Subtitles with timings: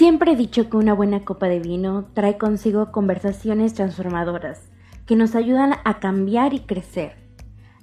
[0.00, 4.62] Siempre he dicho que una buena copa de vino trae consigo conversaciones transformadoras
[5.04, 7.16] que nos ayudan a cambiar y crecer.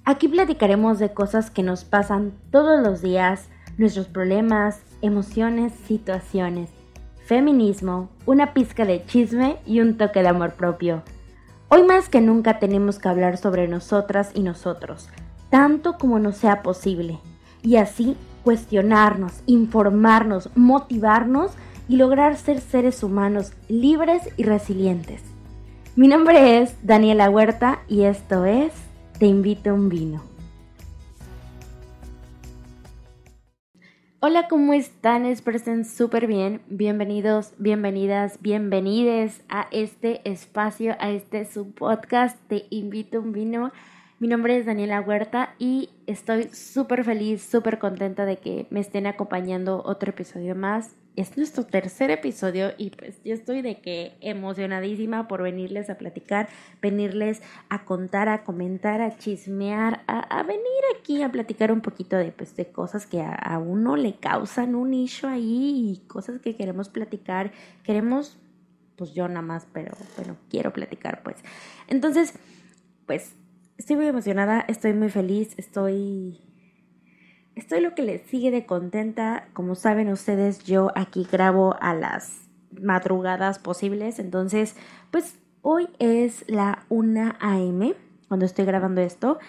[0.04, 6.72] Aquí platicaremos de cosas que nos pasan todos los días, nuestros problemas, emociones, situaciones,
[7.24, 11.04] feminismo, una pizca de chisme y un toque de amor propio.
[11.70, 15.08] Hoy más que nunca tenemos que hablar sobre nosotras y nosotros,
[15.52, 17.20] tanto como nos sea posible,
[17.62, 21.52] y así cuestionarnos, informarnos, motivarnos
[21.88, 25.22] y lograr ser seres humanos libres y resilientes.
[25.96, 28.74] Mi nombre es Daniela Huerta y esto es
[29.20, 30.22] Te invito a un vino.
[34.20, 35.26] Hola, ¿cómo están?
[35.26, 36.62] Espero estén súper bien.
[36.68, 43.72] Bienvenidos, bienvenidas, bienvenides a este espacio, a este su podcast Te invito a un vino.
[44.20, 49.06] Mi nombre es Daniela Huerta y estoy súper feliz, súper contenta de que me estén
[49.08, 55.28] acompañando otro episodio más es nuestro tercer episodio y pues yo estoy de que emocionadísima
[55.28, 56.48] por venirles a platicar,
[56.80, 60.62] venirles a contar, a comentar, a chismear, a, venir
[60.96, 64.94] aquí a platicar un poquito de, pues, de cosas que a, uno le causan un
[64.94, 67.52] issue ahí y cosas que queremos platicar.
[67.84, 68.38] Queremos,
[68.96, 71.38] pues yo nada más, pero bueno, quiero platicar pues.
[71.88, 72.36] Entonces,
[73.08, 73.34] pues
[73.78, 76.42] estoy muy emocionada, estoy muy feliz, estoy
[77.58, 79.48] Estoy lo que les sigue de contenta.
[79.54, 82.48] Como saben ustedes, yo aquí grabo a las
[82.80, 84.20] madrugadas posibles.
[84.20, 84.76] Entonces,
[85.10, 87.96] pues hoy es la 1 a.m.
[88.28, 89.40] cuando estoy grabando esto.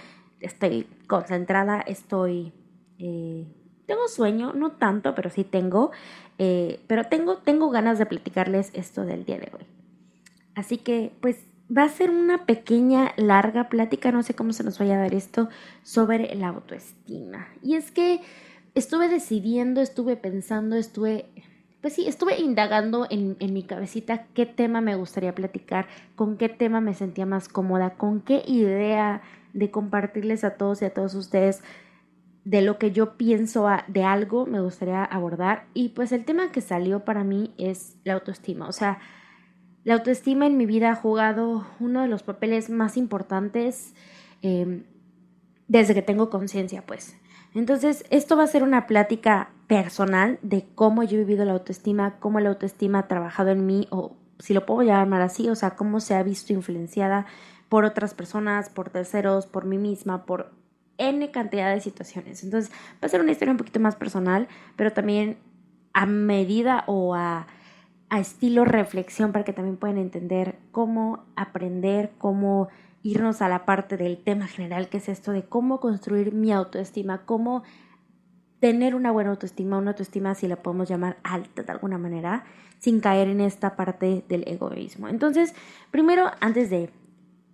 [0.41, 2.55] Estoy concentrada, estoy...
[2.99, 3.47] Eh,
[3.84, 5.91] tengo sueño, no tanto, pero sí tengo.
[6.39, 9.67] Eh, pero tengo, tengo ganas de platicarles esto del día de hoy.
[10.55, 11.45] Así que, pues,
[11.77, 15.15] va a ser una pequeña, larga plática, no sé cómo se nos vaya a dar
[15.15, 15.49] esto,
[15.83, 17.49] sobre la autoestima.
[17.63, 18.21] Y es que
[18.75, 21.27] estuve decidiendo, estuve pensando, estuve,
[21.81, 26.49] pues sí, estuve indagando en, en mi cabecita qué tema me gustaría platicar, con qué
[26.49, 31.15] tema me sentía más cómoda, con qué idea de compartirles a todos y a todos
[31.15, 31.62] ustedes
[32.45, 35.67] de lo que yo pienso de algo me gustaría abordar.
[35.75, 38.69] Y pues el tema que salió para mí es la autoestima.
[38.69, 39.01] O sea,
[39.88, 43.94] la autoestima en mi vida ha jugado uno de los papeles más importantes
[44.43, 44.84] em,
[45.66, 47.16] desde que tengo conciencia, pues.
[47.54, 52.19] Entonces, esto va a ser una plática personal de cómo yo he vivido la autoestima,
[52.19, 55.71] cómo la autoestima ha trabajado en mí, o si lo puedo llamar así, o sea,
[55.71, 57.25] cómo se ha visto influenciada
[57.71, 60.53] por otras personas, por terceros, por mí misma, por
[60.98, 62.44] N cantidad de situaciones.
[62.44, 62.71] Entonces,
[63.03, 65.38] va a ser una historia un poquito más personal, pero también
[65.94, 67.47] a medida o a
[68.11, 72.69] a estilo reflexión para que también puedan entender cómo aprender, cómo
[73.03, 77.25] irnos a la parte del tema general, que es esto de cómo construir mi autoestima,
[77.25, 77.63] cómo
[78.61, 82.45] tener una buena autoestima, una autoestima si la podemos llamar alta de alguna manera,
[82.79, 85.09] sin caer en esta parte del egoísmo.
[85.09, 85.55] Entonces,
[85.91, 86.91] primero, antes de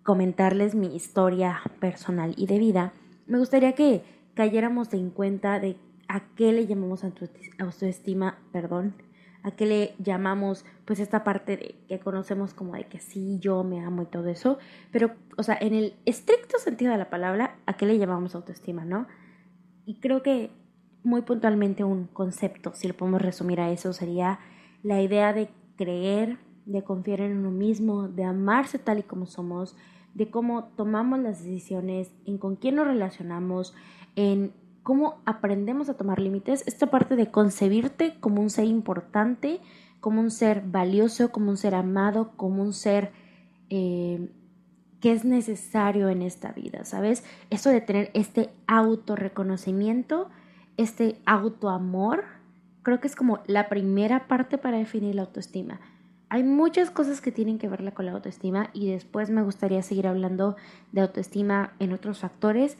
[0.03, 2.93] comentarles mi historia personal y de vida,
[3.27, 4.03] me gustaría que
[4.35, 5.77] cayéramos en cuenta de
[6.09, 7.05] a qué le llamamos
[7.59, 8.95] autoestima, perdón,
[9.45, 13.63] a qué le llamamos pues esta parte de que conocemos como de que sí, yo
[13.63, 14.59] me amo y todo eso,
[14.91, 18.85] pero o sea, en el estricto sentido de la palabra, ¿a qué le llamamos autoestima,
[18.87, 19.07] no?
[19.85, 20.51] Y creo que
[21.03, 24.41] muy puntualmente un concepto, si lo podemos resumir a eso, sería
[24.83, 29.77] la idea de creer, de confiar en uno mismo, de amarse tal y como somos,
[30.15, 33.75] de cómo tomamos las decisiones, en con quién nos relacionamos,
[34.17, 34.53] en
[34.85, 39.61] cómo aprendemos a tomar límites, esta parte de concebirte como un ser importante,
[40.01, 43.11] como un ser valioso, como un ser amado, como un ser
[43.71, 44.29] eh,
[45.01, 47.25] que es necesario en esta vida, ¿sabes?
[47.49, 50.29] Esto de tener este autorreconocimiento,
[50.77, 52.25] este autoamor,
[52.83, 55.81] creo que es como la primera parte para definir la autoestima.
[56.29, 60.07] Hay muchas cosas que tienen que ver con la autoestima y después me gustaría seguir
[60.07, 60.57] hablando
[60.93, 62.77] de autoestima en otros factores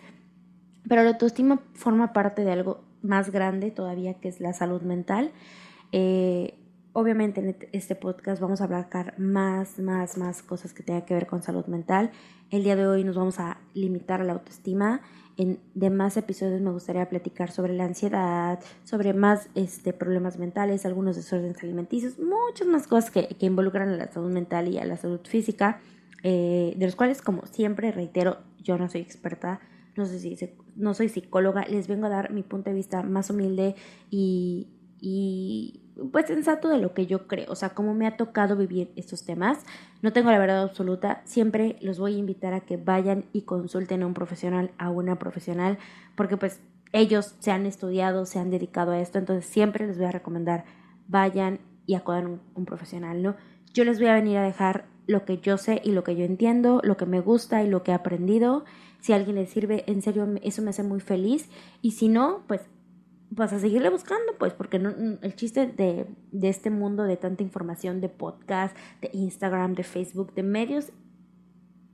[0.89, 5.33] pero la autoestima forma parte de algo más grande todavía que es la salud mental.
[5.93, 6.59] Eh,
[6.93, 8.89] obviamente en este podcast vamos a hablar
[9.19, 12.11] más, más, más cosas que tengan que ver con salud mental.
[12.51, 15.01] El día de hoy nos vamos a limitar a la autoestima.
[15.37, 21.17] En demás episodios me gustaría platicar sobre la ansiedad, sobre más este, problemas mentales, algunos
[21.17, 24.97] desórdenes alimenticios, muchas más cosas que, que involucran a la salud mental y a la
[24.97, 25.81] salud física,
[26.23, 29.61] eh, de los cuales, como siempre reitero, yo no soy experta
[29.97, 30.37] no sé si
[30.77, 33.75] no soy psicóloga, les vengo a dar mi punto de vista más humilde
[34.11, 34.69] y,
[35.01, 35.81] y
[36.11, 39.25] pues sensato de lo que yo creo, o sea, cómo me ha tocado vivir estos
[39.25, 39.65] temas.
[40.03, 44.03] No tengo la verdad absoluta, siempre los voy a invitar a que vayan y consulten
[44.03, 45.79] a un profesional, a una profesional,
[46.17, 46.61] porque pues
[46.93, 50.65] ellos se han estudiado, se han dedicado a esto, entonces siempre les voy a recomendar
[51.07, 53.37] vayan y acudan un, un profesional, ¿no?
[53.73, 56.25] Yo les voy a venir a dejar lo que yo sé y lo que yo
[56.25, 58.65] entiendo, lo que me gusta y lo que he aprendido.
[59.01, 61.49] Si a alguien le sirve, en serio, eso me hace muy feliz.
[61.83, 62.63] Y si no, pues
[63.31, 67.43] vas a seguirle buscando, pues, porque no, el chiste de, de este mundo de tanta
[67.43, 70.93] información, de podcast, de Instagram, de Facebook, de medios,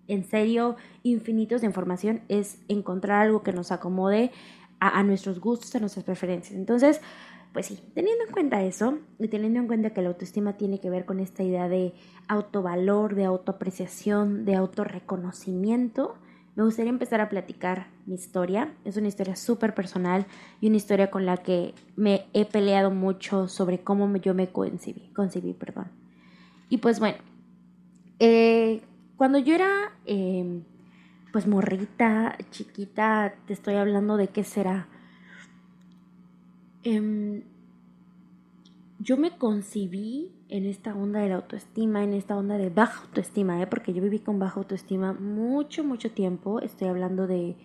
[0.06, 4.32] en serio, infinitos de información, es encontrar algo que nos acomode
[4.80, 6.58] a, a nuestros gustos, a nuestras preferencias.
[6.58, 7.00] Entonces,
[7.52, 10.90] pues sí, teniendo en cuenta eso y teniendo en cuenta que la autoestima tiene que
[10.90, 11.92] ver con esta idea de
[12.28, 16.14] autovalor, de autoapreciación, de autorreconocimiento,
[16.56, 18.74] me gustaría empezar a platicar mi historia.
[18.84, 20.26] Es una historia súper personal
[20.60, 25.54] y una historia con la que me he peleado mucho sobre cómo yo me concibí,
[25.54, 25.88] perdón.
[26.68, 27.18] Y pues bueno,
[28.18, 28.82] eh,
[29.16, 29.70] cuando yo era
[30.06, 30.62] eh,
[31.32, 34.88] pues morrita, chiquita, te estoy hablando de qué será
[36.82, 37.42] Em,
[38.98, 43.60] yo me concibí en esta onda de la autoestima, en esta onda de baja autoestima,
[43.62, 43.66] ¿eh?
[43.66, 46.60] porque yo viví con baja autoestima mucho, mucho tiempo.
[46.60, 47.56] Estoy hablando de,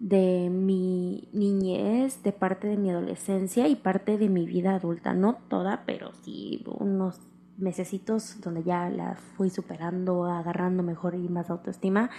[0.00, 5.14] de mi niñez, de parte de mi adolescencia y parte de mi vida adulta.
[5.14, 7.20] No toda, pero sí unos
[7.56, 12.10] mesecitos donde ya la fui superando, agarrando mejor y más autoestima.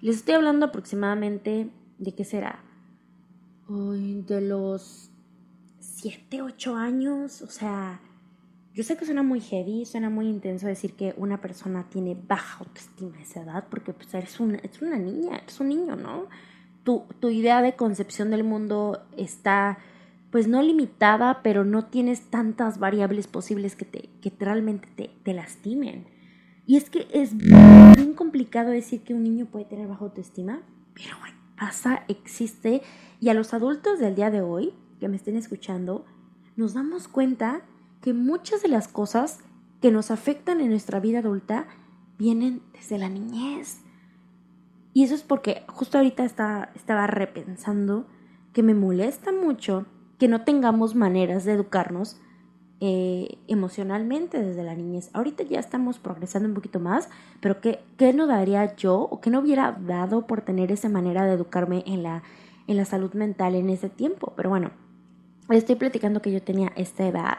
[0.00, 2.62] Les estoy hablando aproximadamente de qué será.
[3.68, 5.10] de los
[6.04, 7.98] 7, 8 años, o sea,
[8.74, 12.58] yo sé que suena muy heavy, suena muy intenso decir que una persona tiene baja
[12.62, 16.26] autoestima a esa edad, porque pues eres una, una niña, eres un niño, ¿no?
[16.82, 19.78] Tu, tu idea de concepción del mundo está
[20.30, 25.32] pues no limitada, pero no tienes tantas variables posibles que, te, que realmente te, te
[25.32, 26.04] lastimen.
[26.66, 30.60] Y es que es bien complicado decir que un niño puede tener baja autoestima,
[30.92, 31.16] pero
[31.58, 32.82] pasa, existe,
[33.20, 36.04] y a los adultos del día de hoy que me estén escuchando,
[36.56, 37.62] nos damos cuenta
[38.00, 39.40] que muchas de las cosas
[39.80, 41.66] que nos afectan en nuestra vida adulta
[42.18, 43.80] vienen desde la niñez.
[44.92, 48.06] Y eso es porque justo ahorita estaba repensando
[48.52, 49.86] que me molesta mucho
[50.18, 52.20] que no tengamos maneras de educarnos
[52.80, 55.10] eh, emocionalmente desde la niñez.
[55.12, 57.08] Ahorita ya estamos progresando un poquito más,
[57.40, 61.24] pero ¿qué, ¿qué, no daría yo o qué no hubiera dado por tener esa manera
[61.24, 62.22] de educarme en la,
[62.66, 64.32] en la salud mental en ese tiempo?
[64.36, 64.70] Pero bueno,
[65.50, 67.38] estoy platicando que yo tenía esta edad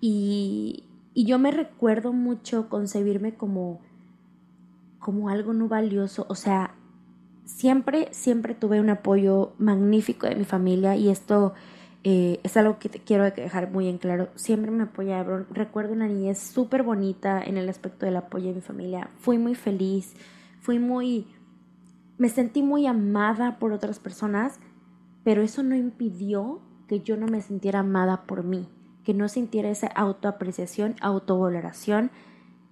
[0.00, 3.80] y, yo me recuerdo mucho concebirme como,
[5.00, 6.76] como algo no valioso, o sea,
[7.44, 11.54] siempre, siempre tuve un apoyo magnífico de mi familia y esto
[12.04, 14.28] eh, es algo que te quiero dejar muy en claro.
[14.36, 15.46] Siempre me apoyaron.
[15.50, 19.10] Recuerdo una niñez súper bonita en el aspecto del apoyo de mi familia.
[19.18, 20.14] Fui muy feliz,
[20.60, 21.26] fui muy...
[22.16, 24.58] Me sentí muy amada por otras personas,
[25.24, 28.68] pero eso no impidió que yo no me sintiera amada por mí,
[29.04, 32.10] que no sintiera esa autoapreciación, autovaloración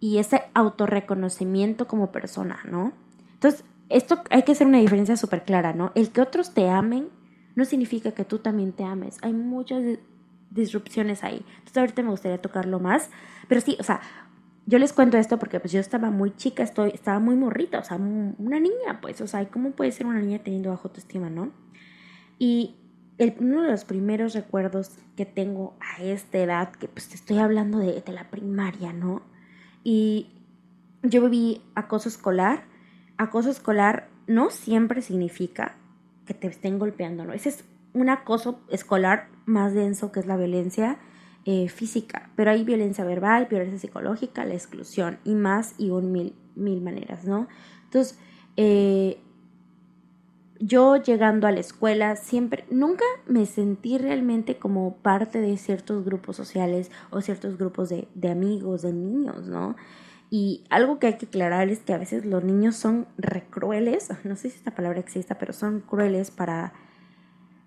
[0.01, 2.93] y ese autorreconocimiento como persona, ¿no?
[3.35, 5.93] Entonces, esto hay que hacer una diferencia súper clara, ¿no?
[5.95, 7.09] El que otros te amen
[7.55, 9.19] no significa que tú también te ames.
[9.23, 9.83] Hay muchas
[10.51, 11.45] disrupciones ahí.
[11.59, 13.11] Entonces, ahorita me gustaría tocarlo más,
[13.49, 14.01] pero sí, o sea,
[14.67, 17.85] yo les cuento esto porque pues yo estaba muy chica, estoy, estaba muy morrita, o
[17.85, 21.53] sea, una niña, pues, o sea, ¿cómo puede ser una niña teniendo bajo autoestima, no?
[22.39, 22.75] Y
[23.19, 27.79] uno de los primeros recuerdos que tengo a esta edad, que pues te estoy hablando
[27.79, 29.23] de, de la primaria, ¿no?
[29.85, 30.31] Y
[31.03, 32.65] yo viví acoso escolar.
[33.17, 35.77] Acoso escolar no siempre significa
[36.27, 37.33] que te estén golpeando, ¿no?
[37.33, 40.99] Ese es un acoso escolar más denso que es la violencia
[41.45, 46.35] eh, física, pero hay violencia verbal, violencia psicológica, la exclusión y más y un mil,
[46.57, 47.47] mil maneras, ¿no?
[47.85, 48.19] Entonces,
[48.57, 49.21] eh,
[50.61, 56.37] yo llegando a la escuela siempre, nunca me sentí realmente como parte de ciertos grupos
[56.37, 59.77] sociales o ciertos grupos de, de amigos, de niños, ¿no?
[60.31, 64.37] Y algo que hay que aclarar es que a veces los niños son recrueles, no
[64.37, 66.73] sé si esta palabra exista, pero son crueles para,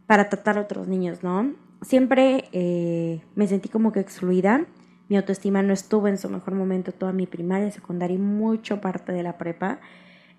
[0.07, 1.53] para tratar a otros niños, ¿no?
[1.81, 4.65] Siempre eh, me sentí como que excluida,
[5.07, 9.11] mi autoestima no estuvo en su mejor momento toda mi primaria, secundaria y mucho parte
[9.11, 9.79] de la prepa.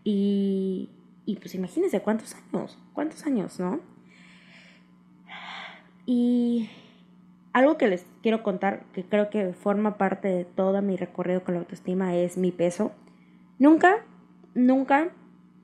[0.05, 0.91] Y
[1.31, 3.79] y pues imagínense cuántos años, cuántos años, ¿no?
[6.07, 6.69] Y
[7.53, 11.55] algo que les quiero contar, que creo que forma parte de todo mi recorrido con
[11.55, 12.91] la autoestima, es mi peso.
[13.61, 14.05] Nunca,
[14.55, 15.11] nunca,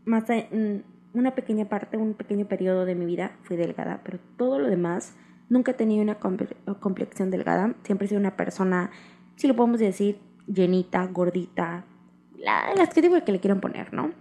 [0.04, 4.60] más de una pequeña parte, un pequeño periodo de mi vida fui delgada, pero todo
[4.60, 5.16] lo demás,
[5.48, 7.74] nunca he tenido una complexión delgada.
[7.82, 8.92] Siempre he sido una persona,
[9.34, 11.84] si lo podemos decir, llenita, gordita,
[12.38, 14.12] la, las que digo que le quieran poner, ¿no?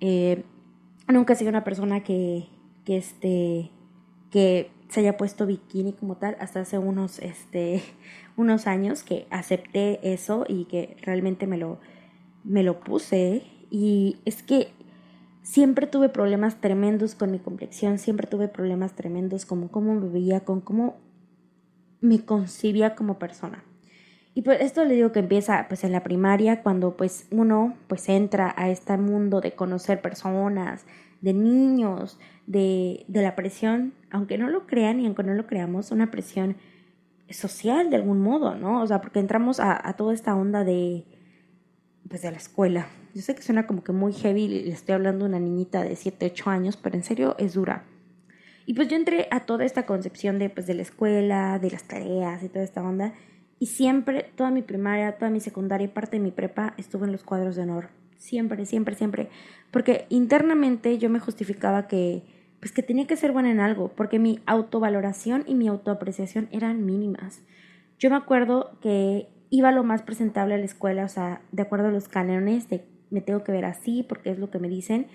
[0.00, 0.44] Eh,
[1.12, 2.48] nunca he sido una persona que,
[2.84, 3.70] que, este,
[4.30, 7.82] que se haya puesto bikini como tal hasta hace unos, este,
[8.36, 11.80] unos años que acepté eso y que realmente me lo,
[12.44, 13.42] me lo puse.
[13.70, 14.72] Y es que
[15.42, 20.40] siempre tuve problemas tremendos con mi complexión, siempre tuve problemas tremendos como cómo me veía,
[20.40, 20.96] con cómo
[22.00, 23.64] me concibía como persona.
[24.38, 28.08] Y pues esto le digo que empieza pues en la primaria cuando pues uno pues
[28.08, 30.86] entra a este mundo de conocer personas,
[31.20, 35.90] de niños, de, de la presión, aunque no lo crean y aunque no lo creamos,
[35.90, 36.56] una presión
[37.28, 38.80] social de algún modo, ¿no?
[38.80, 41.04] O sea, porque entramos a, a toda esta onda de
[42.08, 42.86] pues de la escuela.
[43.16, 45.96] Yo sé que suena como que muy heavy, le estoy hablando de una niñita de
[45.96, 47.86] 7, 8 años, pero en serio es dura.
[48.66, 51.88] Y pues yo entré a toda esta concepción de pues de la escuela, de las
[51.88, 53.14] tareas y toda esta onda,
[53.60, 57.12] y siempre, toda mi primaria, toda mi secundaria y parte de mi prepa estuve en
[57.12, 57.88] los cuadros de honor.
[58.16, 59.28] Siempre, siempre, siempre.
[59.70, 62.22] Porque internamente yo me justificaba que,
[62.60, 66.84] pues que tenía que ser buena en algo, porque mi autovaloración y mi autoapreciación eran
[66.84, 67.42] mínimas.
[67.98, 71.88] Yo me acuerdo que iba lo más presentable a la escuela, o sea, de acuerdo
[71.88, 75.06] a los cánones de me tengo que ver así porque es lo que me dicen,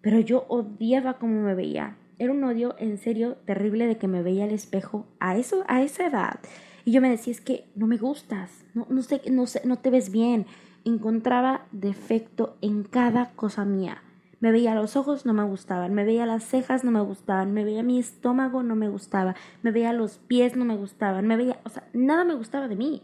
[0.00, 1.96] pero yo odiaba cómo me veía.
[2.18, 5.82] Era un odio en serio terrible de que me veía al espejo a eso a
[5.82, 6.40] esa edad.
[6.88, 9.76] Y yo me decía, es que no me gustas, no, no, sé, no, sé, no
[9.76, 10.46] te ves bien.
[10.86, 14.02] Encontraba defecto en cada cosa mía.
[14.40, 17.62] Me veía los ojos, no me gustaban, me veía las cejas, no me gustaban, me
[17.62, 21.60] veía mi estómago, no me gustaba, me veía los pies, no me gustaban, me veía,
[21.64, 23.02] o sea, nada me gustaba de mí.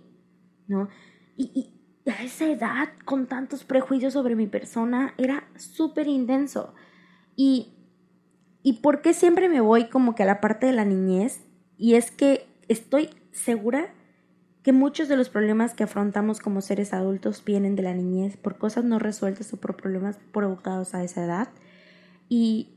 [0.66, 0.88] ¿no?
[1.36, 1.70] Y,
[2.06, 6.72] a esa edad, con tantos prejuicios sobre mi persona, era súper intenso.
[7.36, 7.74] Y,
[8.62, 11.44] ¿Y por qué siempre me voy como que a la parte de la niñez?
[11.76, 13.92] Y es que estoy segura
[14.62, 18.56] que muchos de los problemas que afrontamos como seres adultos vienen de la niñez por
[18.56, 21.48] cosas no resueltas o por problemas provocados a esa edad.
[22.30, 22.70] Y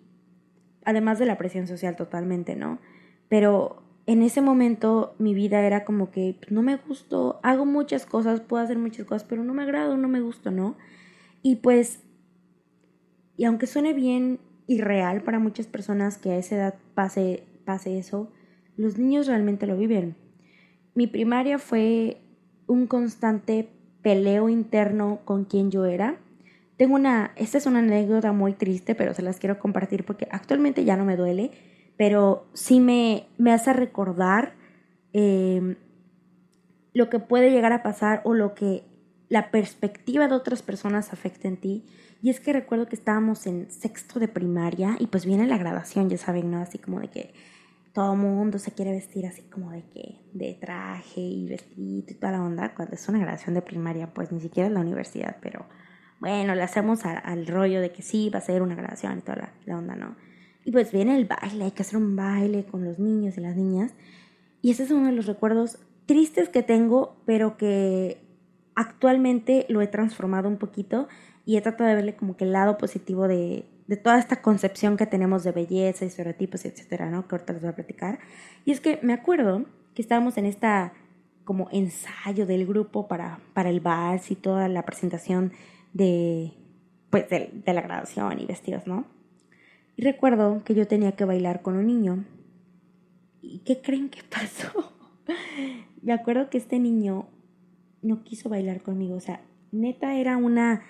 [0.83, 2.79] además de la presión social totalmente, ¿no?
[3.29, 8.05] Pero en ese momento mi vida era como que pues, no me gusto, hago muchas
[8.05, 10.75] cosas, puedo hacer muchas cosas, pero no me agrado, no me gusto, ¿no?
[11.41, 12.01] Y pues,
[13.37, 18.29] y aunque suene bien irreal para muchas personas que a esa edad pase, pase eso,
[18.77, 20.15] los niños realmente lo viven.
[20.95, 22.21] Mi primaria fue
[22.65, 23.69] un constante
[24.01, 26.17] peleo interno con quien yo era.
[26.77, 30.85] Tengo una, esta es una anécdota muy triste, pero se las quiero compartir porque actualmente
[30.85, 31.51] ya no me duele
[31.97, 34.53] pero sí me, me hace recordar
[35.13, 35.75] em,
[36.93, 38.83] lo que puede llegar a pasar o lo que
[39.29, 41.85] la perspectiva de otras personas afecta en ti.
[42.21, 46.09] Y es que recuerdo que estábamos en sexto de primaria y pues viene la graduación,
[46.09, 46.59] ya saben, ¿no?
[46.59, 47.33] Así como de que
[47.93, 52.33] todo mundo se quiere vestir así como de que de traje y vestido y toda
[52.33, 52.73] la onda.
[52.75, 55.65] Cuando es una graduación de primaria, pues ni siquiera en la universidad, pero
[56.19, 59.37] bueno, le hacemos al rollo de que sí, va a ser una graduación y toda
[59.37, 60.15] la, la onda, ¿no?
[60.65, 63.55] Y pues viene el baile, hay que hacer un baile con los niños y las
[63.55, 63.93] niñas.
[64.61, 68.21] Y ese es uno de los recuerdos tristes que tengo, pero que
[68.75, 71.07] actualmente lo he transformado un poquito
[71.45, 74.97] y he tratado de verle como que el lado positivo de, de toda esta concepción
[74.97, 77.27] que tenemos de belleza y estereotipos, etcétera, ¿no?
[77.27, 78.19] Que ahorita les voy a platicar.
[78.65, 80.93] Y es que me acuerdo que estábamos en esta
[81.45, 85.53] como ensayo del grupo para, para el vals y toda la presentación
[85.93, 86.51] de,
[87.09, 89.05] pues, de, de la graduación y vestidos, ¿no?
[89.95, 92.25] Y recuerdo que yo tenía que bailar con un niño.
[93.41, 94.93] ¿Y qué creen que pasó?
[96.01, 97.27] Me acuerdo que este niño
[98.01, 99.15] no quiso bailar conmigo.
[99.15, 99.41] O sea,
[99.71, 100.83] neta era una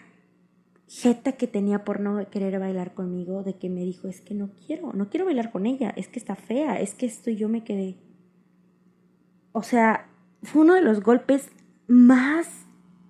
[0.88, 4.50] jeta que tenía por no querer bailar conmigo, de que me dijo, es que no
[4.66, 7.64] quiero, no quiero bailar con ella, es que está fea, es que esto yo me
[7.64, 7.98] quedé.
[9.52, 10.08] O sea,
[10.44, 11.50] fue uno de los golpes
[11.88, 12.48] más,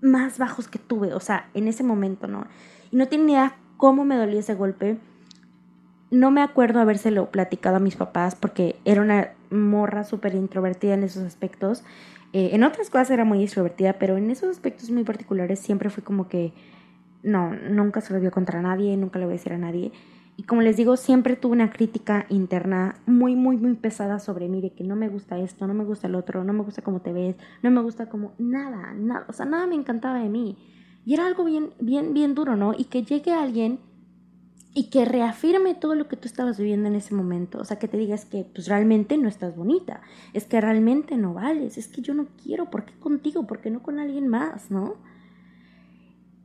[0.01, 2.47] más bajos que tuve, o sea, en ese momento, ¿no?
[2.91, 4.97] Y no tenía idea cómo me dolió ese golpe
[6.09, 11.03] no me acuerdo habérselo platicado a mis papás porque era una morra súper introvertida en
[11.03, 11.83] esos aspectos.
[12.33, 16.03] Eh, en otras cosas era muy extrovertida, pero en esos aspectos muy particulares siempre fue
[16.03, 16.53] como que
[17.23, 19.91] no, nunca se lo vio contra nadie, nunca le voy a decir a nadie.
[20.37, 24.61] Y como les digo, siempre tuve una crítica interna muy, muy, muy pesada sobre mí,
[24.61, 27.01] de que no me gusta esto, no me gusta el otro, no me gusta cómo
[27.01, 30.57] te ves, no me gusta como nada, nada, o sea, nada me encantaba de mí.
[31.05, 32.73] Y era algo bien, bien, bien duro, ¿no?
[32.77, 33.79] Y que llegue alguien
[34.75, 37.57] y que reafirme todo lo que tú estabas viviendo en ese momento.
[37.57, 40.01] O sea, que te digas que pues realmente no estás bonita,
[40.33, 43.47] es que realmente no vales, es que yo no quiero, ¿por qué contigo?
[43.47, 44.69] ¿Por qué no con alguien más?
[44.69, 44.97] ¿No?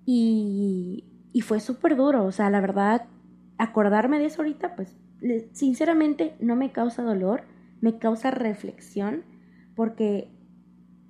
[0.05, 3.07] Y, y fue súper duro, o sea, la verdad,
[3.59, 4.97] acordarme de eso ahorita, pues
[5.53, 7.45] sinceramente no me causa dolor,
[7.81, 9.23] me causa reflexión,
[9.77, 10.29] porque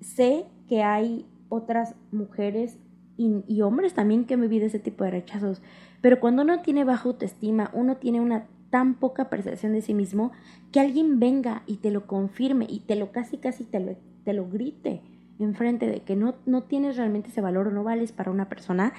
[0.01, 2.77] sé que hay otras mujeres
[3.17, 5.61] y, hombres también que han vivido ese tipo de rechazos
[6.01, 10.31] pero cuando uno tiene baja autoestima, uno tiene una tan poca percepción de sí mismo
[10.71, 13.95] que alguien venga y te lo confirme y te lo casi casi te lo,
[14.25, 15.01] te lo grite
[15.43, 18.93] enfrente de que no, no tienes realmente ese valor o no vales para una persona,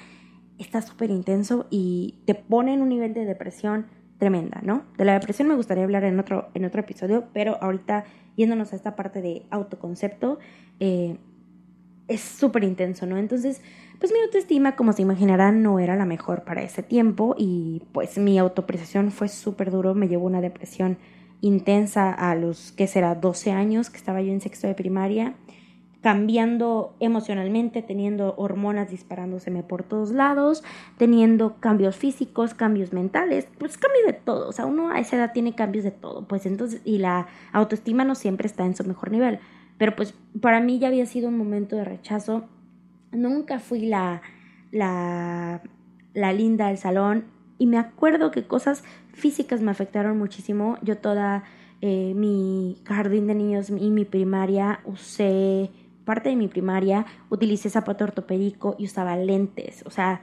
[0.57, 3.87] está súper intenso y te pone en un nivel de depresión
[4.17, 4.83] tremenda, ¿no?
[4.97, 8.75] De la depresión me gustaría hablar en otro, en otro episodio, pero ahorita yéndonos a
[8.75, 10.39] esta parte de autoconcepto,
[10.79, 11.17] eh,
[12.07, 13.17] es súper intenso, ¿no?
[13.17, 13.61] Entonces,
[13.99, 18.17] pues mi autoestima, como se imaginarán, no era la mejor para ese tiempo y pues
[18.17, 20.97] mi autopreciación fue súper duro, me llevó una depresión
[21.41, 25.35] intensa a los, ¿qué será?, 12 años, que estaba yo en sexto de primaria
[26.05, 30.63] cambiando emocionalmente, teniendo hormonas disparándoseme por todos lados,
[30.99, 35.33] teniendo cambios físicos, cambios mentales, pues cambios de todo, o sea, uno a esa edad
[35.33, 39.09] tiene cambios de todo, pues entonces, y la autoestima no siempre está en su mejor
[39.09, 39.39] nivel,
[39.79, 42.43] pero pues para mí ya había sido un momento de rechazo,
[43.11, 44.21] nunca fui la,
[44.71, 45.63] la,
[46.13, 47.23] linda del salón
[47.57, 51.45] y me acuerdo que cosas físicas me afectaron muchísimo, yo toda
[51.81, 55.71] eh, mi jardín de niños y mi primaria usé
[56.05, 59.83] parte de mi primaria utilicé zapato ortopédico y usaba lentes.
[59.85, 60.21] O sea,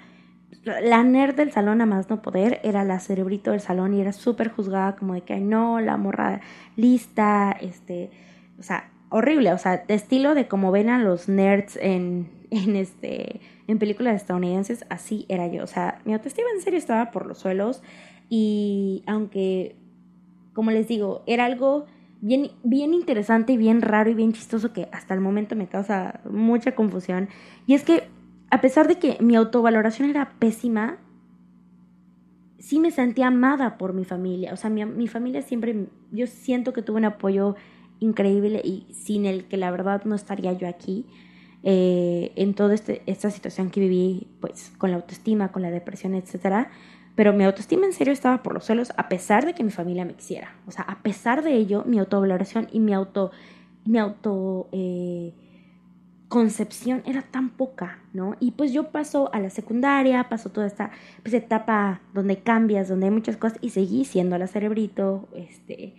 [0.64, 4.12] la nerd del salón a más no poder era la cerebrito del salón y era
[4.12, 6.40] súper juzgada como de que no, la morra
[6.76, 8.10] lista, este,
[8.58, 12.76] o sea, horrible, o sea, de estilo de como ven a los nerds en, en
[12.76, 17.26] este, en películas estadounidenses, así era yo, o sea, mi autoestima en serio estaba por
[17.26, 17.82] los suelos
[18.28, 19.76] y aunque,
[20.52, 21.86] como les digo, era algo
[22.22, 26.20] bien, bien interesante y bien raro y bien chistoso que hasta el momento me causa
[26.24, 27.28] mucha confusión.
[27.66, 28.04] Y es que
[28.50, 30.98] a pesar de que mi autovaloración era pésima,
[32.58, 34.54] sí me sentía amada por mi familia.
[34.54, 37.56] O sea, mi, mi familia siempre, yo siento que tuve un apoyo
[37.98, 41.06] increíble y sin el que la verdad no estaría yo aquí.
[41.64, 46.14] Eh, en toda este, esta situación que viví, pues con la autoestima, con la depresión,
[46.14, 46.70] etcétera,
[47.14, 50.04] pero mi autoestima en serio estaba por los suelos a pesar de que mi familia
[50.04, 50.54] me quisiera.
[50.66, 53.30] O sea, a pesar de ello, mi autovaloración y mi auto,
[53.84, 55.34] mi auto eh,
[56.28, 58.36] concepción era tan poca, ¿no?
[58.40, 60.90] Y pues yo paso a la secundaria, paso toda esta
[61.22, 65.94] pues, etapa donde cambias, donde hay muchas cosas y seguí siendo la cerebrito, este,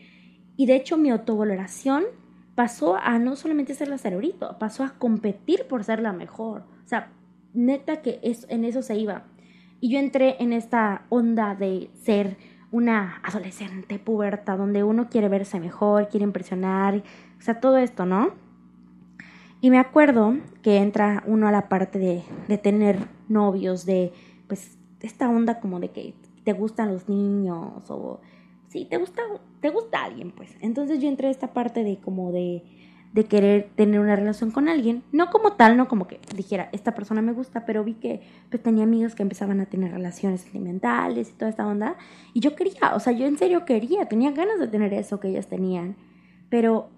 [0.58, 2.04] y de hecho mi autovaloración
[2.56, 6.64] pasó a no solamente ser la cerebrito, pasó a competir por ser la mejor.
[6.84, 7.12] O sea,
[7.54, 9.26] neta que es, en eso se iba.
[9.84, 12.38] Y yo entré en esta onda de ser
[12.72, 17.04] una adolescente puberta, donde uno quiere verse mejor, quiere impresionar,
[17.38, 18.32] o sea, todo esto, ¿no?
[19.60, 24.13] Y me acuerdo que entra uno a la parte de, de tener novios, de,
[24.48, 26.13] pues, esta onda como de que
[26.46, 28.22] te gustan los niños o
[28.69, 29.22] sí, te gusta,
[29.60, 30.56] te gusta alguien, pues.
[30.62, 32.63] Entonces yo entré a esta parte de como de
[33.13, 35.04] de querer tener una relación con alguien.
[35.12, 38.62] No como tal, no como que dijera, esta persona me gusta, pero vi que pues,
[38.62, 41.95] tenía amigos que empezaban a tener relaciones sentimentales y toda esta onda.
[42.34, 45.30] Y yo quería, o sea, yo en serio quería, tenía ganas de tener eso que
[45.30, 45.95] ellas tenían.
[46.49, 46.89] Pero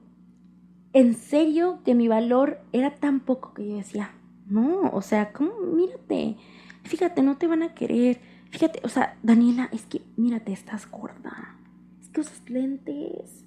[0.94, 4.12] en serio que mi valor era tan poco que yo decía,
[4.48, 5.52] no, o sea, ¿cómo?
[5.60, 6.38] Mírate,
[6.84, 8.22] fíjate, no te van a querer.
[8.52, 11.58] Fíjate, o sea, Daniela, es que, mírate, estás gorda.
[12.00, 13.45] Es que usas lentes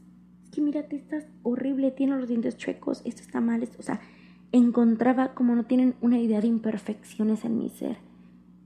[0.50, 4.00] que mírate, estás horrible, tiene los dientes chuecos, esto está mal, esto, o sea,
[4.52, 7.98] encontraba como no tienen una idea de imperfecciones en mi ser.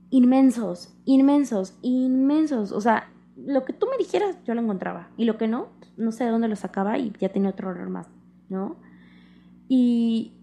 [0.09, 2.71] Inmensos, inmensos, inmensos.
[2.71, 5.09] O sea, lo que tú me dijeras, yo lo encontraba.
[5.17, 7.89] Y lo que no, no sé de dónde lo sacaba y ya tenía otro error
[7.89, 8.07] más,
[8.49, 8.77] ¿no?
[9.67, 10.33] Y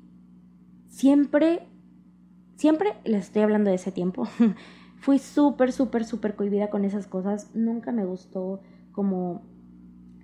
[0.88, 1.68] siempre,
[2.56, 4.26] siempre les estoy hablando de ese tiempo.
[4.98, 7.54] Fui súper, súper, súper cohibida con esas cosas.
[7.54, 8.60] Nunca me gustó
[8.92, 9.42] como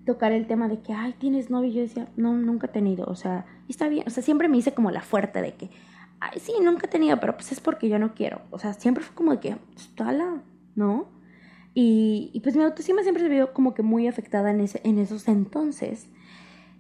[0.07, 1.71] tocar el tema de que, ay, ¿tienes novio?
[1.71, 4.73] yo decía, no, nunca he tenido, o sea, está bien, o sea, siempre me hice
[4.73, 5.71] como la fuerte de que,
[6.21, 9.05] ay, sí, nunca he tenido, pero pues es porque yo no quiero, o sea, siempre
[9.05, 10.43] fue como de que, pues, tala,
[10.75, 11.09] ¿no?
[11.79, 15.29] Y, pues mi autoestima siempre se vio como que muy afectada en, ese, en esos
[15.29, 16.09] entonces.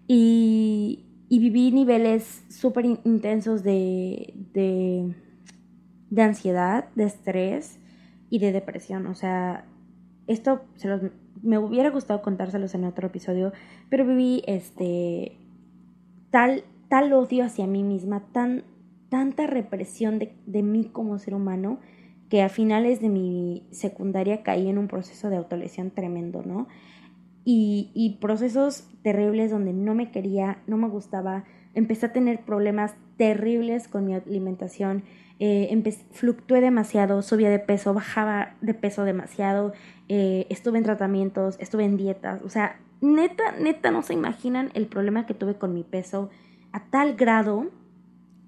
[0.09, 5.15] Y, y viví niveles súper intensos de, de,
[6.09, 7.79] de ansiedad, de estrés
[8.31, 9.07] y de depresión.
[9.07, 9.67] O sea,
[10.29, 11.03] esto se los
[11.47, 13.53] me hubiera gustado contárselos en otro episodio,
[13.89, 15.39] pero viví este
[16.31, 18.65] tal, tal odio hacia mí misma, tan,
[19.09, 21.79] tanta represión de, de mí como ser humano,
[22.29, 26.67] que a finales de mi secundaria caí en un proceso de autolesión tremendo, ¿no?
[27.45, 32.97] Y, y, procesos terribles donde no me quería, no me gustaba, empecé a tener problemas
[33.17, 35.05] terribles con mi alimentación,
[35.39, 39.73] eh, fluctué demasiado, subía de peso, bajaba de peso demasiado,
[40.09, 44.87] eh, estuve en tratamientos, estuve en dietas, o sea, neta, neta, no se imaginan el
[44.87, 46.31] problema que tuve con mi peso
[46.73, 47.71] a tal grado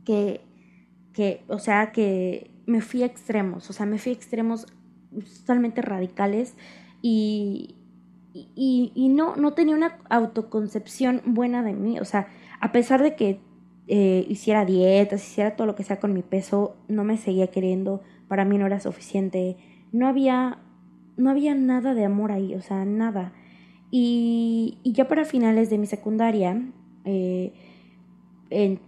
[0.05, 0.41] que,
[1.13, 4.67] que o sea, que me fui a extremos, o sea, me fui a extremos
[5.41, 6.55] totalmente radicales
[7.03, 7.77] y,
[8.33, 11.99] y, y, no, no tenía una autoconcepción buena de mí.
[11.99, 12.29] O sea,
[12.61, 13.41] a pesar de que
[13.89, 18.03] eh, hiciera dietas, hiciera todo lo que sea con mi peso, no me seguía queriendo,
[18.29, 19.57] para mí no era suficiente,
[19.93, 20.59] no había,
[21.17, 23.33] no había nada de amor ahí, o sea, nada.
[23.91, 26.63] Y, y ya para finales de mi secundaria,
[27.05, 27.53] eh,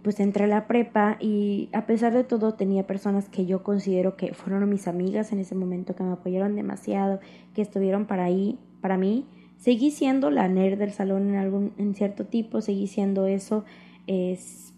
[0.01, 4.17] pues entré a la prepa y a pesar de todo tenía personas que yo considero
[4.17, 7.19] que fueron mis amigas en ese momento, que me apoyaron demasiado,
[7.53, 9.25] que estuvieron para ahí, para mí.
[9.57, 13.63] Seguí siendo la nerd del salón en algún, en cierto tipo, seguí siendo eso.
[14.07, 14.70] Es,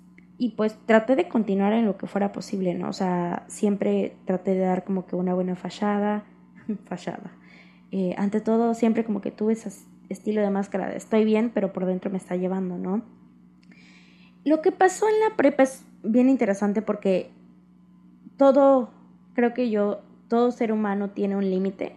[0.43, 2.89] y pues traté de continuar en lo que fuera posible, ¿no?
[2.89, 6.25] O sea, siempre traté de dar como que una buena fachada,
[6.85, 7.31] fachada.
[7.91, 9.69] Eh, ante todo, siempre como que tuve ese
[10.09, 13.03] estilo de máscara de estoy bien, pero por dentro me está llevando, ¿no?
[14.43, 17.31] Lo que pasó en la prepa es bien interesante porque
[18.35, 18.89] todo,
[19.35, 21.95] creo que yo, todo ser humano tiene un límite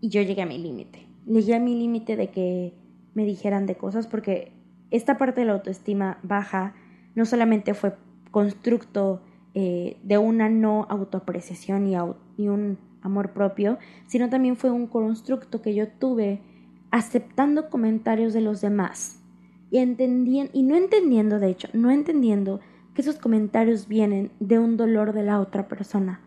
[0.00, 1.06] y yo llegué a mi límite.
[1.24, 2.74] Llegué a mi límite de que
[3.14, 4.50] me dijeran de cosas porque
[4.90, 6.74] esta parte de la autoestima baja
[7.16, 7.96] no solamente fue
[8.30, 9.22] constructo
[9.54, 15.74] eh, de una no autoapreciación y, un amor propio, sino también fue un constructo que
[15.74, 16.42] yo tuve
[16.90, 19.22] aceptando comentarios de los demás
[19.70, 22.60] y, entendiendo, y no entendiendo, de hecho, no entendiendo
[22.94, 26.20] que esos comentarios vienen de un dolor de la otra persona,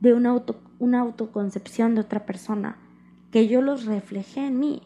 [0.00, 2.78] de una, auto, una autoconcepción de otra persona,
[3.30, 4.82] que yo los reflejé en mí.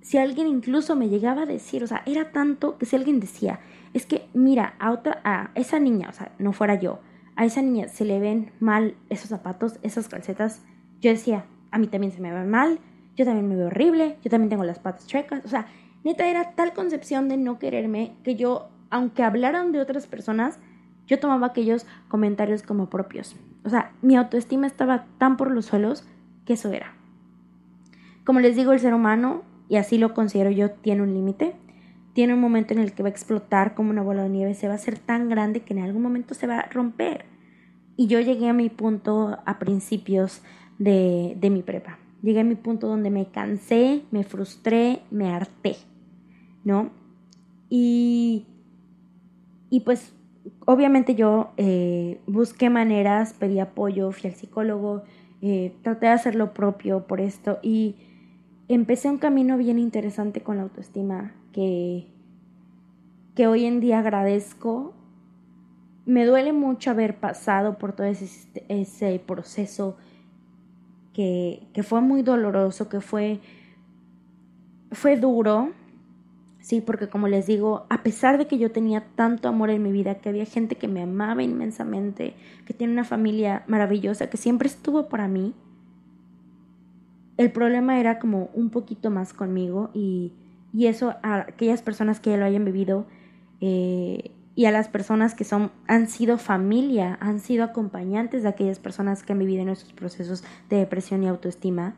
[0.00, 3.60] Si alguien incluso me llegaba a decir, o sea, era tanto que si alguien decía,
[3.94, 7.00] es que mira, a otra, a esa niña, o sea, no fuera yo,
[7.36, 10.60] a esa niña se le ven mal esos zapatos, esas calcetas,
[11.00, 12.78] yo decía, a mí también se me ven mal,
[13.16, 15.66] yo también me veo horrible, yo también tengo las patas chuecas, o sea,
[16.04, 20.58] Neta, era tal concepción de no quererme que yo, aunque hablaran de otras personas,
[21.06, 23.36] yo tomaba aquellos comentarios como propios.
[23.64, 26.06] O sea, mi autoestima estaba tan por los suelos
[26.44, 26.92] que eso era.
[28.24, 31.56] Como les digo, el ser humano, y así lo considero yo, tiene un límite.
[32.14, 34.66] Tiene un momento en el que va a explotar como una bola de nieve, se
[34.66, 37.26] va a hacer tan grande que en algún momento se va a romper.
[37.96, 40.42] Y yo llegué a mi punto a principios
[40.78, 41.98] de, de mi prepa.
[42.22, 45.76] Llegué a mi punto donde me cansé, me frustré, me harté.
[46.64, 46.90] ¿no?
[47.68, 48.46] Y,
[49.70, 50.14] y pues
[50.66, 55.04] obviamente yo eh, busqué maneras, pedí apoyo, fui al psicólogo,
[55.42, 57.96] eh, traté de hacer lo propio por esto y
[58.68, 62.06] empecé un camino bien interesante con la autoestima que,
[63.34, 64.94] que hoy en día agradezco.
[66.06, 69.96] Me duele mucho haber pasado por todo ese, ese proceso
[71.12, 73.40] que, que, fue muy doloroso, que fue,
[74.92, 75.72] fue duro,
[76.64, 79.92] Sí, porque como les digo, a pesar de que yo tenía tanto amor en mi
[79.92, 82.32] vida, que había gente que me amaba inmensamente,
[82.64, 85.52] que tiene una familia maravillosa, que siempre estuvo para mí,
[87.36, 90.32] el problema era como un poquito más conmigo y,
[90.72, 93.06] y eso a aquellas personas que ya lo hayan vivido
[93.60, 98.78] eh, y a las personas que son, han sido familia, han sido acompañantes de aquellas
[98.78, 101.96] personas que han vivido en esos procesos de depresión y autoestima,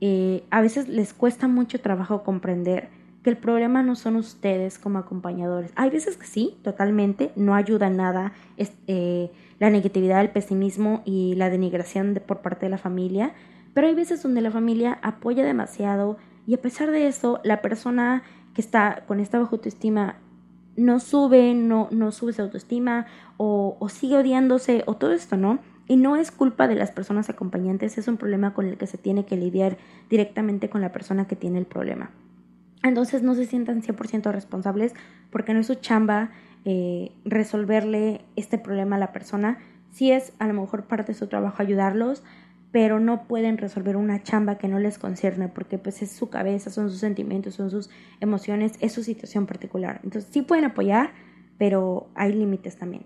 [0.00, 2.90] eh, a veces les cuesta mucho trabajo comprender
[3.22, 5.72] que el problema no son ustedes como acompañadores.
[5.76, 8.34] Hay veces que sí, totalmente, no ayuda nada
[8.86, 13.32] eh, la negatividad, el pesimismo y la denigración por parte de la familia,
[13.74, 18.22] pero hay veces donde la familia apoya demasiado y a pesar de eso, la persona
[18.54, 20.16] que está con esta baja autoestima
[20.76, 23.06] no sube, no, no sube su autoestima
[23.36, 25.58] o, o sigue odiándose o todo esto, ¿no?
[25.86, 28.96] Y no es culpa de las personas acompañantes, es un problema con el que se
[28.96, 29.76] tiene que lidiar
[30.08, 32.10] directamente con la persona que tiene el problema.
[32.82, 34.94] Entonces no se sientan 100% responsables
[35.30, 36.30] porque no es su chamba
[36.64, 39.58] eh, resolverle este problema a la persona.
[39.90, 42.22] Sí es a lo mejor parte de su trabajo ayudarlos,
[42.74, 46.70] pero no pueden resolver una chamba que no les concierne porque pues es su cabeza,
[46.70, 50.00] son sus sentimientos, son sus emociones, es su situación particular.
[50.02, 51.12] Entonces sí pueden apoyar,
[51.56, 53.04] pero hay límites también.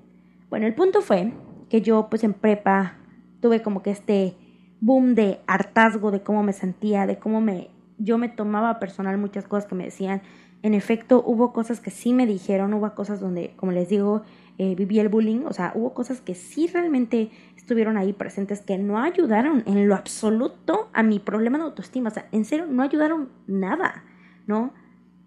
[0.48, 1.34] Bueno, el punto fue
[1.68, 2.96] que yo pues en prepa
[3.42, 4.36] tuve como que este
[4.80, 9.46] boom de hartazgo de cómo me sentía, de cómo me yo me tomaba personal muchas
[9.46, 10.22] cosas que me decían.
[10.62, 14.22] En efecto, hubo cosas que sí me dijeron, hubo cosas donde, como les digo,
[14.58, 18.76] eh, viví el bullying, o sea, hubo cosas que sí realmente estuvieron ahí presentes que
[18.76, 22.82] no ayudaron en lo absoluto a mi problema de autoestima, o sea, en serio, no
[22.82, 24.04] ayudaron nada,
[24.46, 24.72] ¿no?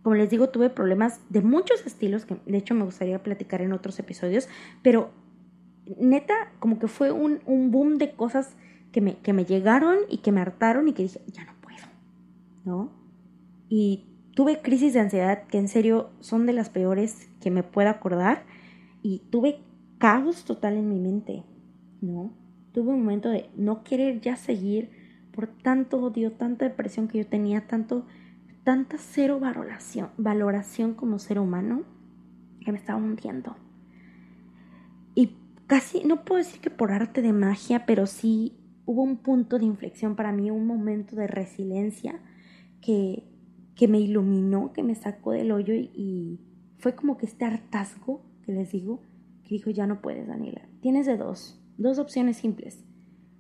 [0.03, 3.73] Como les digo, tuve problemas de muchos estilos, que de hecho me gustaría platicar en
[3.73, 4.49] otros episodios,
[4.81, 5.11] pero
[5.97, 8.55] neta, como que fue un, un boom de cosas
[8.91, 11.53] que me, que me llegaron y que me hartaron y que dije, ya no
[12.63, 12.91] ¿no?
[13.69, 17.89] Y tuve crisis de ansiedad que en serio son de las peores que me puedo
[17.89, 18.43] acordar
[19.01, 19.59] y tuve
[19.97, 21.43] caos total en mi mente,
[22.01, 22.33] ¿no?
[22.73, 24.89] Tuve un momento de no querer ya seguir
[25.31, 28.05] por tanto odio, tanta depresión que yo tenía, tanto
[28.63, 31.83] tanta cero valoración, valoración como ser humano
[32.63, 33.55] que me estaba hundiendo.
[35.15, 35.37] Y
[35.67, 39.65] casi, no puedo decir que por arte de magia, pero sí hubo un punto de
[39.65, 42.19] inflexión para mí, un momento de resiliencia
[42.81, 43.23] que,
[43.75, 46.39] que me iluminó, que me sacó del hoyo y,
[46.77, 49.01] fue como que este hartazgo les digo,
[49.43, 50.61] que dijo, ya no puedes, Daniela.
[50.81, 52.83] Tienes de dos, dos opciones simples.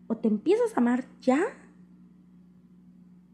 [0.07, 1.41] O te empiezas a amar ya,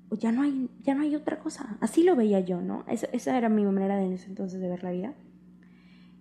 [0.09, 1.77] o ya no hay, ya no hay otra cosa.
[1.81, 2.83] Así lo veía yo, ¿no?
[2.87, 5.13] Esa, esa era mi manera de en ese entonces de ver la vida.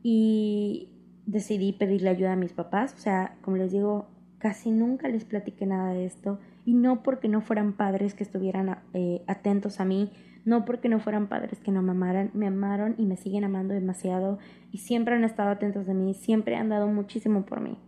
[0.03, 0.93] Y
[1.27, 2.95] decidí pedirle ayuda a mis papás.
[2.95, 6.39] O sea, como les digo, casi nunca les platiqué nada de esto.
[6.65, 10.13] Y no porque no fueran padres que estuvieran eh, atentos a mí,
[10.45, 13.75] no porque no fueran padres que no me amaran, me amaron y me siguen amando
[13.75, 14.39] demasiado
[14.71, 17.79] y siempre han estado atentos de mí, siempre han dado muchísimo por mí.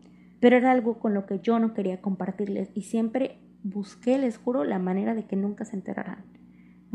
[0.41, 4.65] Pero era algo con lo que yo no quería compartirles y siempre busqué, les juro,
[4.65, 6.25] la manera de que nunca se enteraran.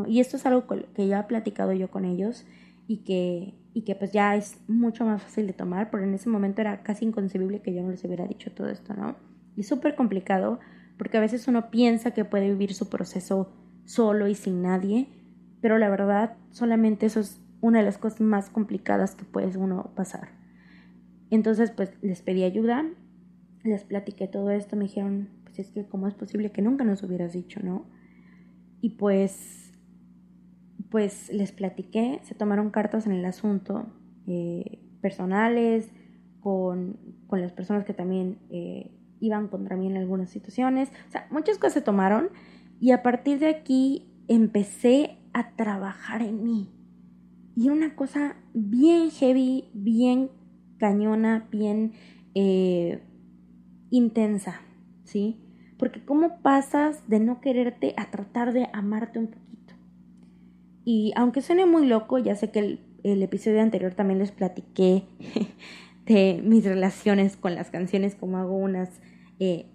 [0.08, 2.46] Y esto es algo que ya he platicado yo con ellos
[2.88, 6.30] y que, y que pues ya es mucho más fácil de tomar, pero en ese
[6.30, 9.16] momento era casi inconcebible que yo no les hubiera dicho todo esto, ¿no?
[9.56, 10.60] Y es súper complicado
[10.98, 13.52] porque a veces uno piensa que puede vivir su proceso
[13.86, 15.08] solo y sin nadie,
[15.62, 19.92] pero la verdad solamente eso es una de las cosas más complicadas que puede uno
[19.96, 20.30] pasar.
[21.30, 22.86] Entonces pues les pedí ayuda,
[23.63, 27.04] les platiqué todo esto, me dijeron, pues es que cómo es posible que nunca nos
[27.04, 27.86] hubieras dicho, ¿no?
[28.82, 29.63] Y pues
[30.94, 33.88] pues les platiqué, se tomaron cartas en el asunto
[34.28, 35.89] eh, personales,
[36.39, 36.98] con,
[37.32, 38.92] las personas que también eh,
[39.24, 42.30] iban contra mí en algunas situaciones, o sea, muchas cosas se tomaron
[42.80, 46.70] y a partir de aquí empecé a trabajar en mí.
[47.56, 50.32] Y una cosa bien heavy, bien
[50.78, 51.94] cañona, bien
[52.34, 53.04] eh,
[53.92, 54.62] intensa,
[55.04, 55.40] ¿sí?
[55.78, 59.44] Porque cómo pasas de no quererte a tratar de amarte un poco
[60.86, 65.04] y aunque suene muy loco, ya sé que el, episodio anterior también les platiqué
[66.06, 68.90] de mis relaciones con las canciones, como hago unas,
[69.46, 69.66] eh,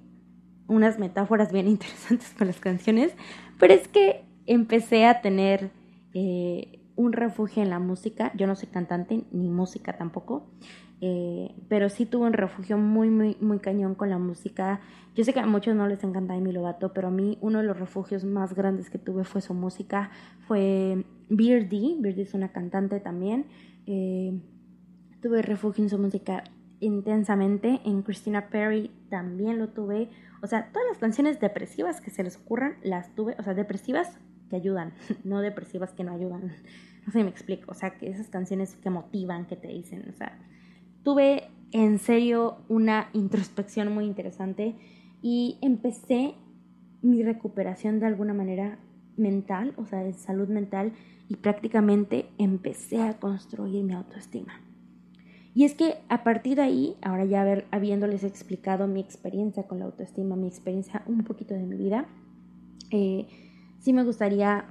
[0.67, 3.13] unas metáforas bien interesantes con las canciones,
[3.59, 5.71] pero es que empecé a tener
[6.15, 8.33] eh, un refugio en la música.
[8.35, 10.47] Yo no soy cantante ni música tampoco,
[11.03, 14.81] eh, pero sí tuve un refugio muy, muy, muy cañón con la música.
[15.15, 17.65] Yo sé que a muchos no les encanta Demi Lovato, pero a mí uno de
[17.65, 20.11] los refugios más grandes que tuve fue su música,
[20.47, 21.99] fue Beardy.
[22.01, 23.47] Beardy es una cantante también.
[23.85, 26.45] Tuve refugio en su música
[26.81, 27.81] intensamente.
[27.85, 30.09] En Christina Perry también lo tuve.
[30.43, 33.37] O sea, todas las canciones depresivas que se les ocurran, las tuve.
[33.38, 34.19] O sea, depresivas
[34.51, 36.53] que ayudan, no depresivas que no ayudan.
[37.07, 37.71] No sé si me explico.
[37.71, 40.38] O sea, que esas canciones que motivan, que te dicen, o sea
[41.09, 44.75] tuve en serio una introspección muy interesante
[45.23, 46.35] y empecé
[47.01, 48.79] mi recuperación de alguna manera
[49.17, 50.93] mental, o sea, de salud mental,
[51.29, 54.61] y prácticamente empecé a construir mi autoestima.
[55.59, 59.87] Y es que a partir de ahí, ahora ya habiéndoles explicado mi experiencia con la
[59.87, 62.07] autoestima, mi experiencia un poquito de mi vida,
[62.92, 63.27] eh,
[63.81, 64.66] sí me gustaría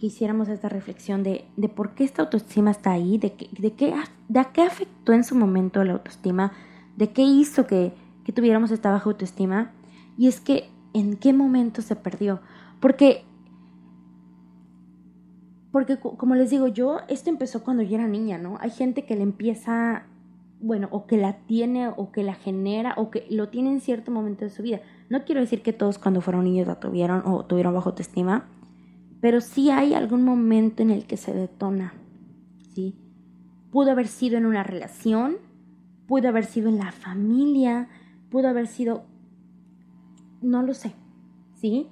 [0.00, 3.74] que hiciéramos esta reflexión de, de por qué esta autoestima está ahí, de, que, de,
[3.74, 3.94] qué,
[4.28, 6.50] de qué afectó en su momento la autoestima,
[6.96, 7.92] de qué hizo que,
[8.24, 9.70] que tuviéramos esta baja autoestima.
[10.16, 12.40] Y es que, ¿en qué momento se perdió?
[12.80, 13.22] Porque,
[15.70, 18.56] porque como les digo yo, esto empezó cuando yo era niña, ¿no?
[18.60, 20.06] Hay gente que le empieza,
[20.60, 24.10] bueno, o que la tiene, o que la genera, o que lo tiene en cierto
[24.10, 24.80] momento de su vida.
[25.10, 28.48] No quiero decir que todos cuando fueron niños la tuvieron o tuvieron baja autoestima,
[29.20, 31.92] pero sí hay algún momento en el que se detona,
[32.74, 32.94] ¿sí?
[33.70, 35.36] Pudo haber sido en una relación,
[36.06, 37.88] pudo haber sido en la familia,
[38.30, 39.04] pudo haber sido,
[40.40, 40.92] no lo sé,
[41.54, 41.88] ¿sí?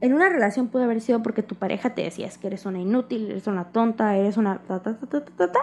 [0.00, 3.30] En una relación pudo haber sido porque tu pareja te decía que eres una inútil,
[3.30, 5.60] eres una tonta, eres una ta ta ta ta ta.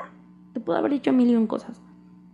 [0.54, 1.82] Te pudo haber dicho mil y un cosas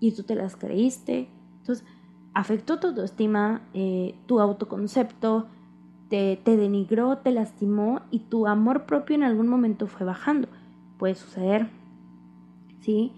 [0.03, 1.29] y tú te las creíste.
[1.61, 1.85] Entonces,
[2.33, 5.47] afectó tu autoestima, eh, tu autoconcepto,
[6.09, 10.49] te, denigró, te lastimó y tu amor propio en algún momento fue bajando.
[10.99, 11.69] Puede suceder,
[12.81, 13.13] ¿sí?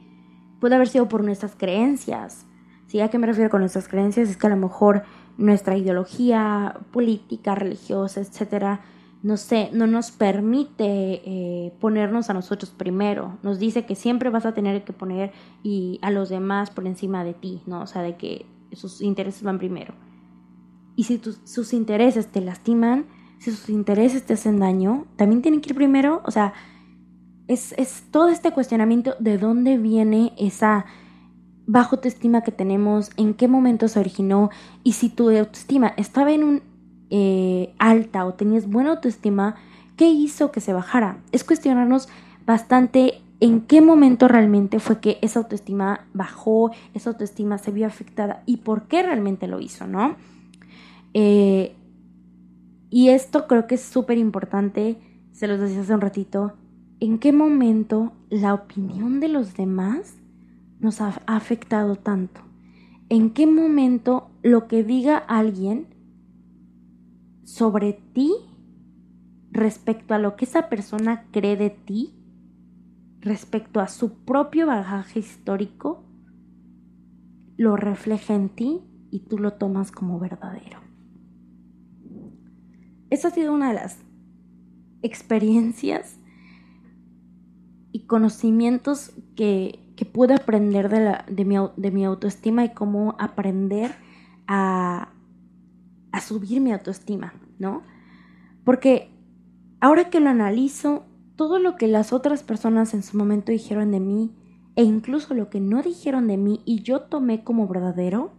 [0.62, 2.46] Puede haber sido por nuestras creencias.
[2.88, 3.02] ¿Sí?
[3.02, 4.30] ¿A qué me refiero con nuestras creencias?
[4.30, 5.04] Es que a lo mejor
[5.38, 8.82] nuestra ideología política, religiosa, etcétera,
[9.24, 13.40] no sé, no nos permite eh, ponernos a nosotros primero.
[13.42, 15.32] Nos dice que siempre vas a tener que poner
[15.64, 17.82] y a los demás por encima de ti, ¿no?
[17.82, 19.96] O sea, de que sus intereses van primero.
[20.96, 23.06] Y si sus intereses te lastiman,
[23.40, 26.54] si sus intereses te hacen daño, también tienen que ir primero, o sea,
[27.48, 30.86] es, es todo este cuestionamiento de dónde viene esa
[31.68, 34.50] bajo autoestima que tenemos, en qué momento se originó
[34.84, 36.62] y si tu autoestima estaba en un
[37.10, 39.56] eh, alta o tenías buena autoestima,
[39.96, 41.20] ¿Qué hizo que se bajara?
[41.32, 42.10] Es cuestionarnos
[42.46, 48.44] bastante en qué momento realmente fue que esa autoestima bajó, esa autoestima se vio afectada
[48.46, 50.16] y por qué realmente lo hizo, ¿no?
[51.14, 51.76] Eh,
[52.90, 54.98] y esto creo que es súper importante,
[55.32, 56.54] se los decía hace un ratito,
[57.00, 60.16] en qué momento la opinión de los demás
[60.80, 62.42] nos ha afectado tanto.
[63.10, 65.88] En qué momento lo que diga alguien
[67.44, 68.32] sobre ti
[69.52, 72.14] respecto a lo que esa persona cree de ti,
[73.22, 76.04] respecto a su propio bagaje histórico,
[77.58, 80.80] lo refleja en ti y tú lo tomas como verdadero.
[83.10, 84.00] Esa ha sido una de las
[85.02, 86.20] experiencias
[87.92, 93.92] y conocimientos que, pude aprender de mi autoestima y cómo aprender
[94.48, 95.10] a,
[96.12, 97.84] a subir mi autoestima, ¿no?
[98.66, 99.10] Porque
[99.80, 101.06] ahora que lo analizo,
[101.36, 104.36] todo lo que las otras personas en su momento dijeron de mí,
[104.76, 108.34] e incluso lo que no dijeron de mí y yo tomé como verdadero,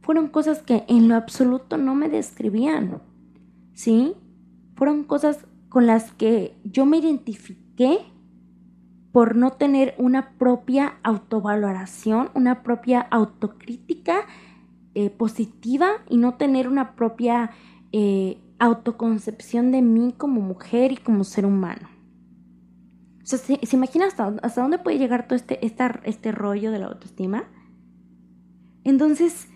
[0.00, 3.00] fueron cosas que en lo absoluto no me describían,
[3.74, 4.14] ¿sí?
[4.74, 8.00] Fueron cosas con las que yo me identifiqué
[9.12, 14.26] por no tener una propia autovaloración, una propia autocrítica
[14.94, 17.50] eh, positiva y no tener una propia
[17.92, 21.88] eh, autoconcepción de mí como mujer y como ser humano.
[23.22, 27.44] O sea, ¿se, imagina hasta, dónde puede llegar todo este, este rollo de la autoestima?
[28.82, 29.48] Entonces,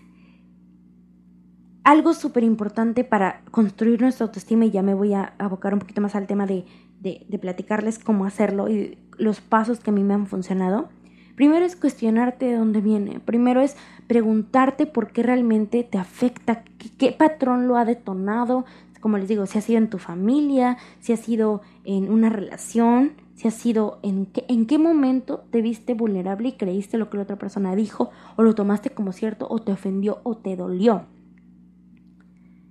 [1.83, 6.01] algo súper importante para construir nuestra autoestima, y ya me voy a abocar un poquito
[6.01, 6.65] más al tema de,
[6.99, 10.89] de, platicarles cómo hacerlo y los pasos que a mí me han funcionado.
[11.35, 13.19] Primero es cuestionarte de dónde viene.
[13.19, 13.75] Primero es
[14.07, 16.63] preguntarte por qué realmente te afecta,
[16.97, 18.65] qué, patrón lo ha detonado.
[19.01, 23.13] Como les digo, si ha sido en tu familia, si ha sido en una relación,
[23.35, 27.17] si ha sido en qué, en qué momento te viste vulnerable y creíste lo que
[27.17, 31.05] la otra persona dijo, o lo tomaste como cierto, o te ofendió, o te dolió.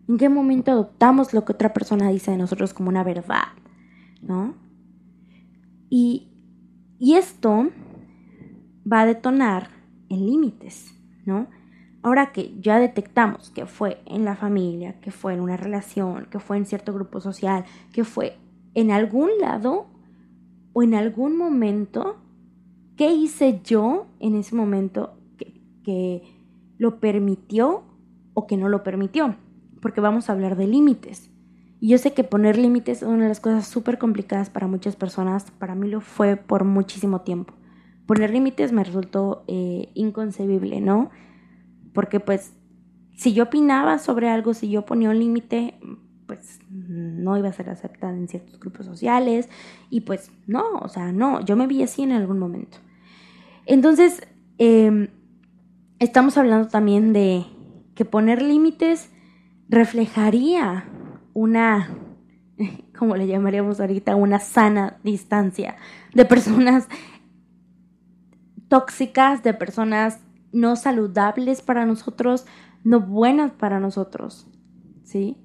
[0.09, 3.47] ¿En qué momento adoptamos lo que otra persona dice de nosotros como una verdad?
[4.23, 4.55] ¿No?
[5.89, 6.29] Y,
[6.99, 7.69] y esto
[8.91, 9.69] va a detonar
[10.09, 11.49] en límites, ¿no?
[12.03, 16.39] Ahora que ya detectamos que fue en la familia, que fue en una relación, que
[16.39, 18.37] fue en cierto grupo social, que fue
[18.75, 19.89] en algún lado
[20.73, 22.19] o en algún momento,
[22.97, 25.19] ¿qué hice yo en ese momento
[25.83, 26.23] que,
[26.79, 27.85] lo permitió
[28.35, 29.35] o que no lo permitió?
[29.81, 31.31] porque vamos a hablar de límites.
[31.81, 34.97] Y yo sé que poner límites es una de las cosas súper complicadas para muchas
[34.97, 37.55] personas, para mí lo fue por muchísimo tiempo.
[38.07, 41.11] Poner límites me resultó eh, inconcebible, ¿no?
[41.93, 42.53] Porque pues
[43.15, 45.79] si yo opinaba sobre algo, si yo ponía un límite,
[46.27, 49.49] pues no iba a ser aceptada en ciertos grupos sociales
[49.91, 52.79] y pues no, o sea, no, yo me vi así en algún momento.
[53.65, 54.27] Entonces,
[54.59, 55.09] em,
[55.99, 57.45] estamos hablando también de
[57.95, 59.11] que poner límites
[59.69, 60.85] reflejaría
[61.37, 61.89] una,
[62.99, 65.77] como le llamaríamos ahorita, una sana distancia
[66.15, 66.89] de personas
[68.69, 70.21] tóxicas, de personas
[70.53, 72.47] no saludables para nosotros,
[72.85, 74.49] no buenas para nosotros,
[75.05, 75.37] ¿sí?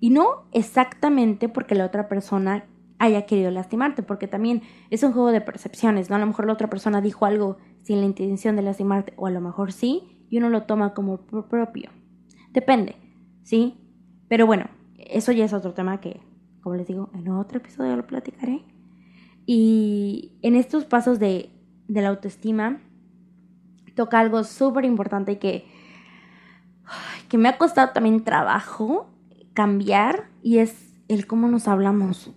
[0.00, 2.66] Y no exactamente porque la otra persona
[2.98, 6.16] haya querido lastimarte, porque también es un juego de percepciones, ¿no?
[6.16, 9.30] A lo mejor la otra persona dijo algo sin la intención de lastimarte, o a
[9.30, 11.90] lo mejor sí, y uno lo toma como propio.
[12.50, 12.96] Depende.
[13.44, 13.76] ¿sí?
[14.28, 14.66] Pero bueno,
[15.14, 16.20] eso ya es otro tema que,
[16.62, 18.64] como les digo, en otro episodio lo platicaré.
[19.46, 21.50] Y en estos pasos de,
[21.88, 22.80] de la autoestima
[23.94, 25.66] toca algo súper importante que,
[27.28, 29.08] que me ha costado también trabajo
[29.54, 32.32] cambiar y es el cómo nos hablamos.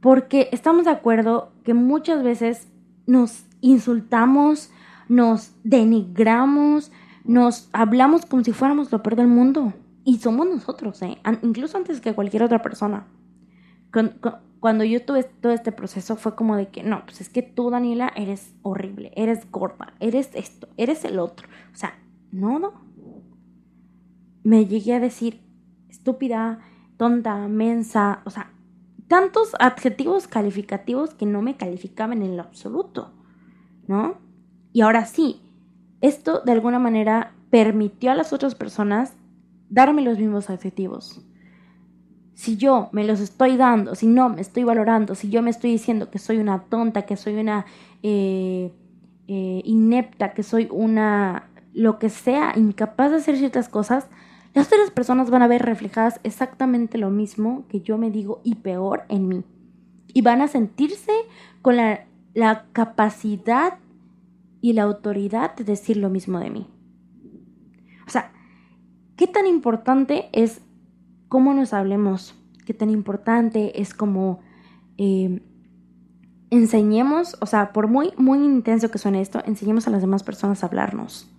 [0.00, 2.68] Porque estamos de acuerdo que muchas veces
[3.06, 4.70] nos insultamos,
[5.08, 6.92] nos denigramos,
[7.24, 9.74] nos hablamos como si fuéramos lo peor del mundo.
[10.10, 11.18] Y somos nosotros, ¿eh?
[11.42, 13.06] incluso antes que cualquier otra persona.
[14.58, 17.70] Cuando yo tuve todo este proceso fue como de que, no, pues es que tú,
[17.70, 21.46] Daniela, eres horrible, eres gorda, eres esto, eres el otro.
[21.72, 21.96] O sea,
[22.32, 22.72] no, no.
[24.42, 25.42] Me llegué a decir
[25.88, 26.58] estúpida,
[26.96, 28.50] tonta, mensa, o sea,
[29.06, 33.12] tantos adjetivos calificativos que no me calificaban en lo absoluto,
[33.86, 34.16] ¿no?
[34.72, 35.40] Y ahora sí,
[36.00, 39.14] esto de alguna manera permitió a las otras personas
[39.70, 41.24] darme los mismos adjetivos.
[42.34, 45.70] Si yo me los estoy dando, si no me estoy valorando, si yo me estoy
[45.70, 47.66] diciendo que soy una tonta, que soy una
[48.02, 48.72] eh,
[49.28, 54.08] eh, inepta, que soy una lo que sea, incapaz de hacer ciertas cosas,
[54.54, 58.56] las otras personas van a ver reflejadas exactamente lo mismo que yo me digo y
[58.56, 59.44] peor en mí.
[60.12, 61.12] Y van a sentirse
[61.62, 63.78] con la, la capacidad
[64.60, 66.66] y la autoridad de decir lo mismo de mí.
[68.06, 68.32] O sea,
[69.20, 70.62] ¿qué tan importante es
[71.28, 72.34] cómo nos hablemos?
[72.64, 74.40] ¿Qué tan importante es cómo
[74.96, 75.42] eh,
[76.48, 80.62] enseñemos, o sea, por muy, muy intenso que suene esto, enseñemos a las demás personas
[80.62, 81.30] a hablarnos?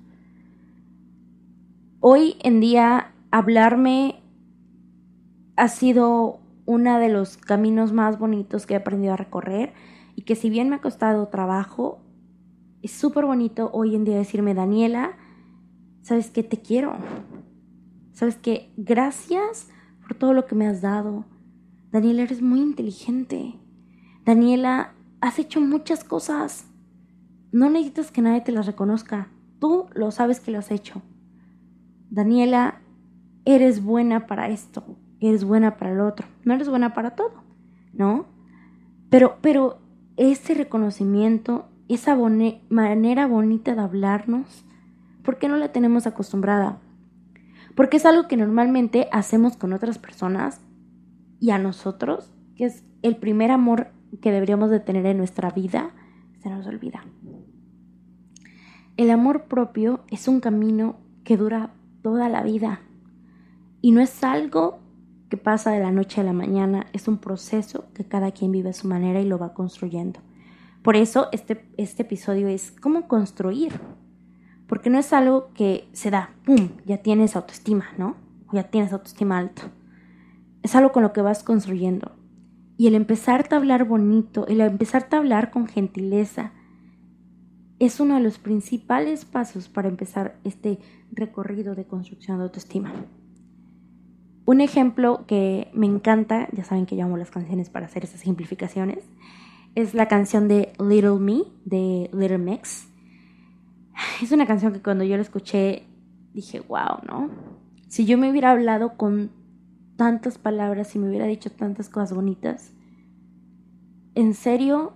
[2.02, 4.22] Hoy en día, hablarme
[5.56, 9.74] ha sido uno de los caminos más bonitos que he aprendido a recorrer
[10.16, 12.00] y que si bien me ha costado trabajo,
[12.84, 15.14] es súper bonito hoy en día decirme, Daniela,
[16.04, 16.94] sabes que te quiero.
[18.22, 19.68] Sabes que gracias
[20.04, 21.26] por todo lo que me has dado.
[21.92, 23.56] Daniela, eres muy inteligente.
[24.24, 26.68] Daniela, has hecho muchas cosas.
[27.52, 29.30] No necesitas que nadie te las reconozca.
[29.58, 31.02] Tú lo sabes que lo has hecho.
[32.12, 32.84] Daniela,
[33.44, 34.84] eres buena para esto.
[35.20, 36.28] Eres buena para el otro.
[36.44, 37.42] No eres buena para todo,
[37.92, 38.28] ¿no?
[39.10, 39.80] Pero, pero
[40.16, 42.16] ese reconocimiento, esa
[42.70, 44.64] manera bonita de hablarnos,
[45.24, 46.80] ¿Por qué no la tenemos acostumbrada?
[47.82, 50.62] Porque es algo que normalmente hacemos con otras personas
[51.40, 53.88] y a nosotros, que es el primer amor
[54.22, 55.90] que deberíamos de tener en nuestra vida,
[56.44, 57.04] se nos olvida.
[58.98, 61.72] El amor propio es un camino que dura
[62.04, 62.82] toda la vida
[63.82, 64.78] y no es algo
[65.32, 68.70] que pasa de la noche a la mañana, es un proceso que cada quien vive
[68.70, 70.20] a su manera y lo va construyendo.
[70.84, 73.82] Por eso este, este episodio es cómo construir
[74.72, 78.16] porque no es algo que se da, ¡pum!, ya tienes autoestima, ¿no?
[78.54, 79.64] Ya tienes autoestima alta.
[80.64, 82.14] Es algo con lo que vas construyendo.
[82.78, 86.54] Y el empezarte a hablar bonito, el empezarte a hablar con gentileza,
[87.80, 90.80] es uno de los principales pasos para empezar este
[91.12, 92.94] recorrido de construcción de autoestima.
[94.46, 98.22] Un ejemplo que me encanta, ya saben que yo amo las canciones para hacer esas
[98.22, 99.04] simplificaciones,
[99.76, 102.91] es la canción de Little Me de Little Mix
[104.22, 105.84] es una canción que cuando yo la escuché
[106.34, 107.30] dije, wow, ¿no?
[107.88, 109.32] Si yo me hubiera hablado con
[109.98, 112.74] tantas palabras y me hubiera dicho tantas cosas bonitas,
[114.16, 114.94] en serio,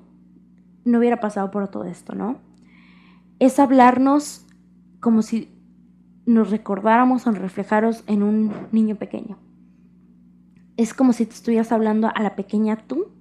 [0.84, 2.40] no hubiera pasado por todo esto, ¿no?
[3.40, 4.46] Es hablarnos
[5.00, 5.50] como si
[6.26, 9.38] nos recordáramos o reflejaros en un niño pequeño.
[10.78, 13.15] Es como si te estuvieras hablando a la pequeña tú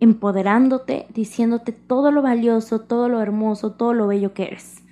[0.00, 4.82] empoderándote, diciéndote todo lo valioso, todo lo hermoso, todo lo bello que eres.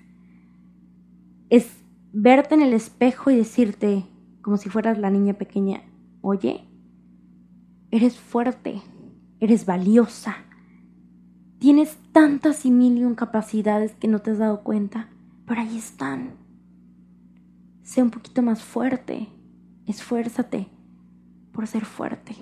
[1.48, 1.70] Es
[2.12, 4.04] verte en el espejo y decirte,
[4.42, 5.82] como si fueras la niña pequeña,
[6.22, 6.64] oye,
[7.90, 8.82] eres fuerte,
[9.38, 10.36] eres valiosa,
[11.58, 15.08] tienes tantas y mil y capacidades que no te has dado cuenta,
[15.46, 16.34] pero ahí están.
[17.82, 19.28] Sé un poquito más fuerte,
[19.86, 20.66] esfuérzate
[21.52, 22.34] por ser fuerte.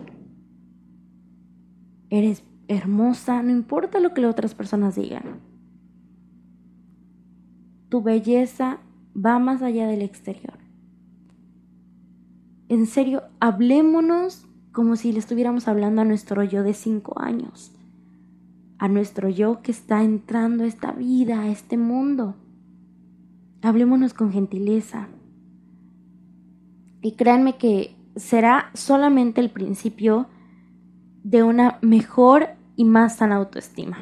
[2.09, 5.41] Eres hermosa, no importa lo que otras personas digan.
[7.89, 8.79] Tu belleza
[9.15, 10.59] va más allá del exterior.
[12.69, 17.73] En serio, hablémonos como si le estuviéramos hablando a nuestro yo de cinco años,
[18.79, 22.35] a nuestro yo que está entrando a esta vida, a este mundo.
[23.63, 25.09] Hablémonos con gentileza.
[27.01, 30.27] Y créanme que será solamente el principio
[31.23, 33.99] de una mejor y más sana autoestima.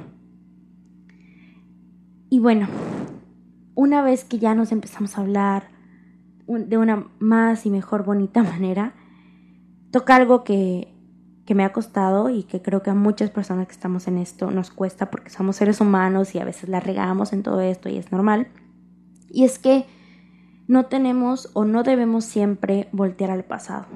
[2.30, 2.66] Y bueno,
[3.74, 5.68] una vez que ya nos empezamos a hablar
[6.46, 8.94] de una más y mejor bonita manera,
[9.90, 10.92] toca algo que,
[11.44, 14.50] que me ha costado y que creo que a muchas personas que estamos en esto
[14.50, 17.98] nos cuesta porque somos seres humanos y a veces la regamos en todo esto y
[17.98, 18.48] es normal.
[19.30, 19.86] Y es que
[20.68, 23.86] no tenemos o no debemos siempre voltear al pasado.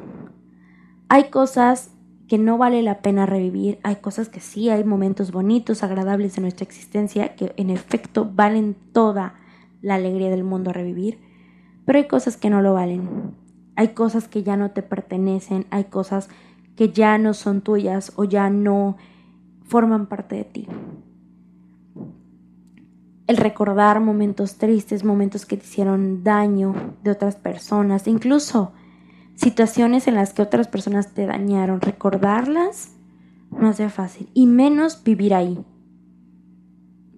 [1.08, 1.90] Hay cosas
[2.28, 3.78] que no vale la pena revivir.
[3.82, 8.76] Hay cosas que sí, hay momentos bonitos, agradables en nuestra existencia, que en efecto valen
[8.92, 9.34] toda
[9.80, 11.20] la alegría del mundo revivir,
[11.84, 13.34] pero hay cosas que no lo valen.
[13.76, 16.28] Hay cosas que ya no te pertenecen, hay cosas
[16.76, 18.96] que ya no son tuyas o ya no
[19.64, 20.66] forman parte de ti.
[23.26, 28.72] El recordar momentos tristes, momentos que te hicieron daño de otras personas, incluso
[29.36, 32.92] situaciones en las que otras personas te dañaron, recordarlas
[33.50, 35.64] no hace fácil y menos vivir ahí.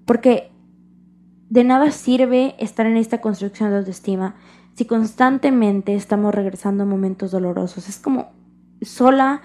[0.05, 0.51] Porque
[1.49, 4.37] de nada sirve estar en esta construcción de autoestima
[4.75, 7.89] si constantemente estamos regresando a momentos dolorosos.
[7.89, 8.29] Es como
[8.83, 9.41] sola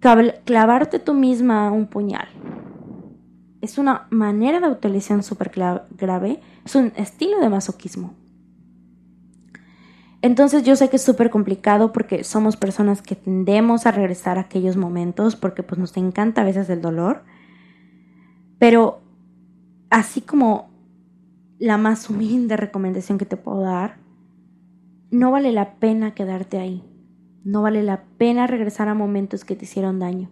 [0.00, 2.28] clavarte tú misma un puñal.
[3.60, 8.14] Es una manera de autolesión súper grave, es un estilo de masoquismo.
[10.22, 14.42] Entonces yo sé que es súper complicado porque somos personas que tendemos a regresar a
[14.42, 17.24] aquellos momentos porque pues nos encanta a veces el dolor.
[18.60, 19.00] Pero
[19.90, 20.70] así como
[21.58, 23.96] la más humilde recomendación que te puedo dar,
[25.10, 26.84] no vale la pena quedarte ahí.
[27.44, 30.30] No vale la pena regresar a momentos que te hicieron daño.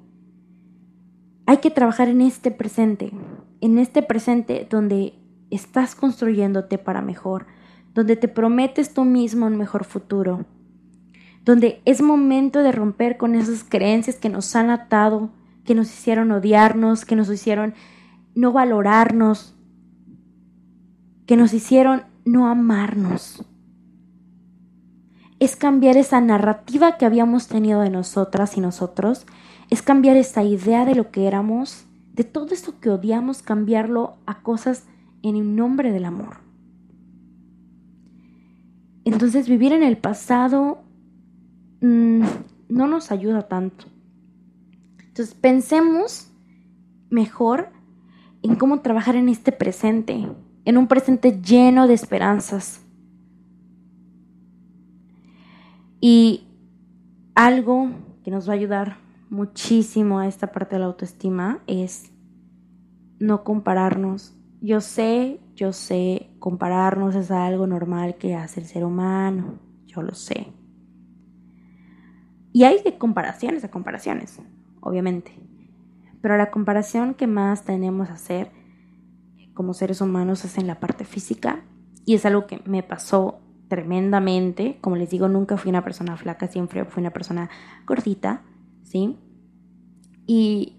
[1.46, 3.10] Hay que trabajar en este presente,
[3.60, 5.14] en este presente donde
[5.50, 7.46] estás construyéndote para mejor,
[7.94, 10.46] donde te prometes tú mismo un mejor futuro,
[11.44, 15.30] donde es momento de romper con esas creencias que nos han atado,
[15.64, 17.74] que nos hicieron odiarnos, que nos hicieron
[18.34, 19.54] no valorarnos,
[21.26, 23.44] que nos hicieron no amarnos.
[25.38, 29.26] Es cambiar esa narrativa que habíamos tenido de nosotras y nosotros,
[29.70, 34.42] es cambiar esa idea de lo que éramos, de todo esto que odiamos, cambiarlo a
[34.42, 34.84] cosas
[35.22, 36.49] en el nombre del amor.
[39.04, 40.82] Entonces vivir en el pasado
[41.80, 42.22] mm,
[42.68, 43.86] no nos ayuda tanto.
[44.98, 46.30] Entonces pensemos
[47.10, 47.70] mejor
[48.42, 50.28] en cómo trabajar en este presente,
[50.64, 52.80] en un presente lleno de esperanzas.
[56.00, 56.46] Y
[57.34, 57.90] algo
[58.24, 58.96] que nos va a ayudar
[59.28, 62.10] muchísimo a esta parte de la autoestima es
[63.18, 69.58] no compararnos yo sé, yo sé, compararnos es algo normal que hace el ser humano,
[69.84, 70.54] yo lo sé.
[72.50, 74.40] Y hay de comparaciones a comparaciones,
[74.80, 75.38] obviamente.
[76.22, 78.50] Pero la comparación que más tenemos a hacer
[79.52, 81.62] como seres humanos es en la parte física.
[82.06, 84.78] Y es algo que me pasó tremendamente.
[84.80, 87.50] Como les digo, nunca fui una persona flaca, siempre fui una persona
[87.86, 88.44] gordita,
[88.82, 89.18] ¿sí?
[90.26, 90.78] Y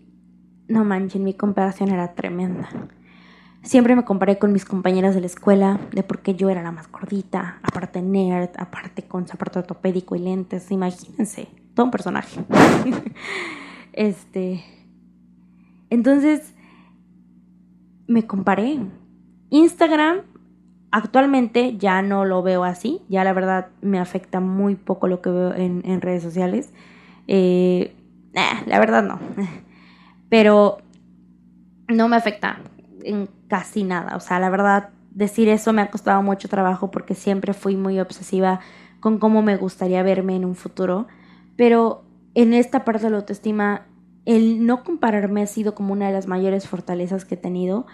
[0.67, 2.67] no manchen, mi comparación era tremenda.
[3.63, 6.71] Siempre me comparé con mis compañeras de la escuela de por qué yo era la
[6.71, 12.41] más gordita, aparte nerd, aparte con zapato ortopédico y lentes, imagínense, todo un personaje.
[13.93, 14.63] este.
[15.91, 16.55] Entonces,
[18.07, 18.79] me comparé.
[19.51, 20.21] Instagram
[20.91, 25.29] actualmente ya no lo veo así, ya la verdad me afecta muy poco lo que
[25.29, 26.73] veo en, redes sociales.
[27.27, 27.93] Eh,
[28.33, 29.19] la verdad no.
[30.29, 30.79] Pero
[31.87, 32.59] no me afecta
[33.03, 34.15] en casi nada.
[34.15, 37.99] O sea, la verdad, decir eso me ha costado mucho trabajo porque siempre fui muy
[37.99, 38.61] obsesiva
[39.01, 41.07] con cómo me gustaría verme en un futuro.
[41.57, 43.87] Pero en esta parte de la autoestima,
[44.25, 47.85] el no compararme ha sido como una de las mayores fortalezas que he tenido.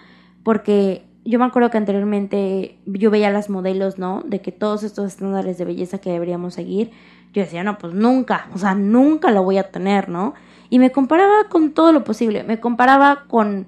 [0.44, 4.22] Porque yo me acuerdo que anteriormente yo veía las modelos, ¿no?
[4.24, 6.92] De que todos estos estándares de belleza que deberíamos seguir,
[7.32, 10.34] yo decía, no, pues nunca, o sea, nunca lo voy a tener, ¿no?
[10.70, 13.66] Y me comparaba con todo lo posible, me comparaba con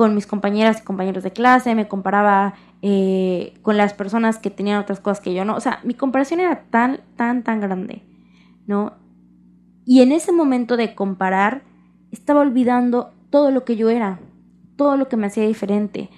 [0.00, 4.80] con mis compañeras y compañeros de clase, me comparaba eh, con las personas que tenían
[4.80, 5.54] otras cosas que yo no.
[5.54, 8.02] O sea, mi comparación era tan, tan, tan grande,
[8.66, 8.94] ¿no?
[9.84, 11.64] Y en ese momento de comparar,
[12.12, 14.20] estaba olvidando todo lo que yo era,
[14.76, 16.08] todo lo que me hacía diferente,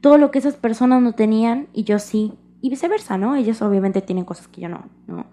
[0.00, 2.34] todo lo que esas personas no tenían y yo sí.
[2.60, 3.34] Y viceversa, ¿no?
[3.34, 5.26] Ellas obviamente tienen cosas que yo no, ¿no?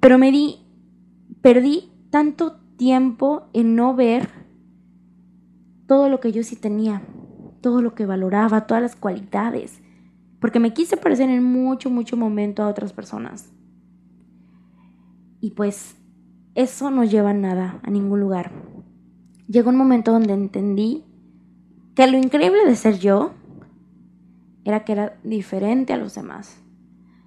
[0.00, 0.66] Pero me di,
[1.42, 4.41] perdí tanto tiempo en no ver
[5.86, 7.02] todo lo que yo sí tenía,
[7.60, 9.80] todo lo que valoraba, todas las cualidades,
[10.40, 13.50] porque me quise parecer en mucho, mucho momento a otras personas.
[15.40, 15.96] Y pues
[16.54, 18.52] eso no lleva a nada, a ningún lugar.
[19.48, 21.04] Llegó un momento donde entendí
[21.94, 23.32] que lo increíble de ser yo
[24.64, 26.60] era que era diferente a los demás.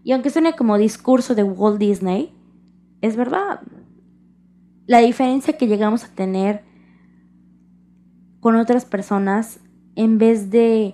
[0.04, 2.34] Y aunque suene como discurso de Walt Disney,
[3.02, 3.62] es verdad.
[4.86, 6.64] La diferencia que llegamos a tener
[8.46, 9.60] con otras personas
[9.96, 10.94] en vez de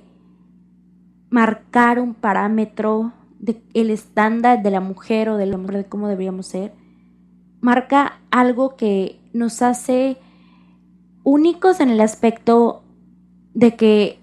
[1.30, 6.46] marcar un parámetro del el estándar de la mujer o del hombre de cómo deberíamos
[6.46, 6.72] ser,
[7.60, 10.18] marca algo que nos hace
[11.26, 12.84] únicos en el aspecto
[13.54, 14.20] de que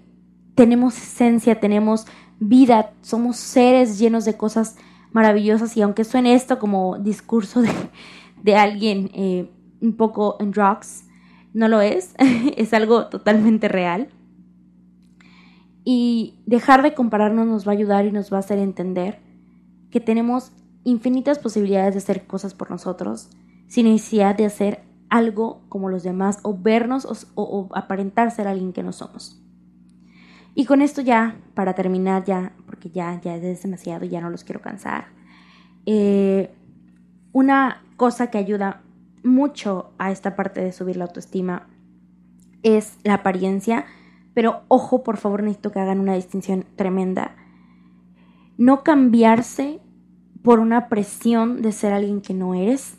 [0.55, 2.07] tenemos esencia, tenemos
[2.39, 4.75] vida, somos seres llenos de cosas
[5.11, 5.77] maravillosas.
[5.77, 7.61] Y aunque suene esto como discurso
[8.43, 9.51] de, alguien eh,
[9.81, 11.03] un poco en drugs,
[11.53, 12.15] no lo es,
[12.57, 14.09] es algo totalmente real.
[15.83, 19.19] Y dejar de compararnos nos va a ayudar y nos va a hacer entender
[19.89, 20.51] que tenemos
[20.83, 23.29] infinitas posibilidades de hacer cosas por nosotros
[23.67, 28.83] sin necesidad de hacer algo como los demás o vernos o, aparentar ser alguien que
[28.83, 29.41] no somos.
[30.55, 34.43] Y con esto ya, para terminar ya, porque ya, ya es demasiado, ya no los
[34.43, 35.07] quiero cansar.
[35.85, 36.53] Eh,
[37.31, 38.81] una cosa que ayuda
[39.23, 41.67] mucho a esta parte de subir la autoestima
[42.63, 43.85] es la apariencia,
[44.33, 47.35] pero ojo, por favor, necesito que hagan una distinción tremenda.
[48.57, 49.79] No cambiarse
[50.41, 52.97] por una presión de ser alguien que no eres,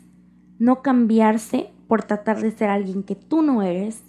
[0.59, 4.03] no cambiarse por tratar de ser alguien que tú no eres,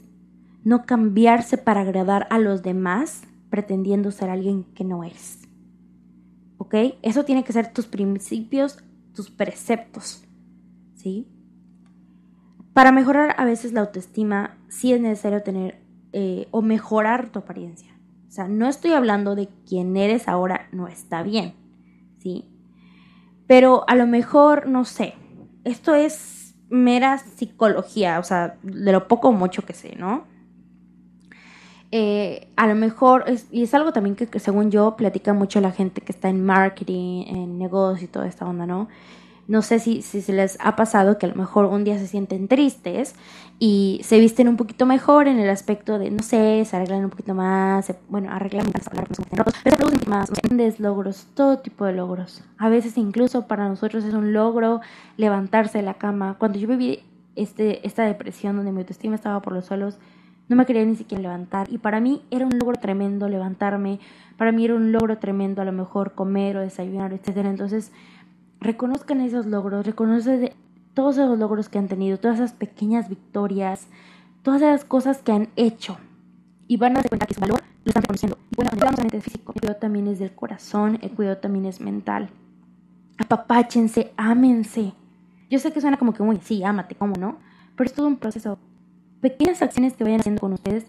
[0.65, 5.41] no cambiarse para agradar a los demás pretendiendo ser alguien que no eres.
[6.59, 6.75] ¿Ok?
[7.03, 8.79] Eso tiene que ser tus principios,
[9.15, 10.25] tus preceptos.
[10.95, 11.27] ¿Sí?
[12.73, 17.93] Para mejorar a veces la autoestima, sí es necesario tener eh, o mejorar tu apariencia.
[18.29, 21.55] O sea, no estoy hablando de quién eres ahora, no está bien.
[22.19, 22.49] ¿Sí?
[23.47, 25.15] Pero a lo mejor, no sé,
[25.65, 30.25] esto es mera psicología, o sea, de lo poco o mucho que sé, ¿no?
[31.91, 36.01] Eh, a lo mejor, y es algo también que, según yo platica mucho la gente
[36.01, 38.89] que está en marketing, en negocio y toda esta onda, ¿no?
[39.53, 42.07] No sé si, si se les ha pasado que a lo mejor un día se
[42.07, 43.15] sienten tristes
[43.59, 47.11] y se visten un poquito mejor en el aspecto de, no sé, se arreglan un
[47.11, 48.89] poquito más, bueno, arreglan más,
[49.63, 52.43] pero se más, grandes logros, todo tipo de logros.
[52.57, 54.81] A veces incluso para nosotros es un logro
[55.19, 56.37] levantarse de la cama.
[56.39, 57.01] Cuando yo viví
[57.37, 59.99] este, esta depresión donde mi autoestima estaba por los suelos,
[60.49, 61.71] no me quería ni siquiera levantar.
[61.71, 64.01] Y para mí era un logro tremendo levantarme.
[64.39, 67.37] Para mí era un logro tremendo a lo mejor comer o desayunar, etc.
[67.45, 67.93] Entonces,
[68.63, 70.51] reconozcan esos logros, reconocen
[70.95, 73.89] todos esos logros que han tenido, todas esas pequeñas victorias,
[74.43, 75.99] todas esas cosas que han hecho.
[76.69, 78.39] Y van a dar cuenta que su valor lo están reconociendo.
[78.57, 81.81] Bueno, cuando hablamos de físico, el cuidado también es del corazón, el cuidado también es
[81.81, 82.31] mental.
[83.19, 84.95] Apapáchense, ámense.
[85.51, 87.39] Yo sé que suena como que muy, sí, ámate, ¿cómo no?
[87.77, 88.59] Pero es todo un proceso
[89.23, 90.87] pequeñas acciones que vayan haciendo con ustedes,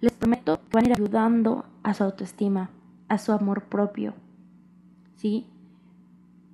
[0.00, 2.70] les prometo que van a ir ayudando a su autoestima,
[3.08, 4.14] a su amor propio.
[5.14, 5.46] ¿Sí?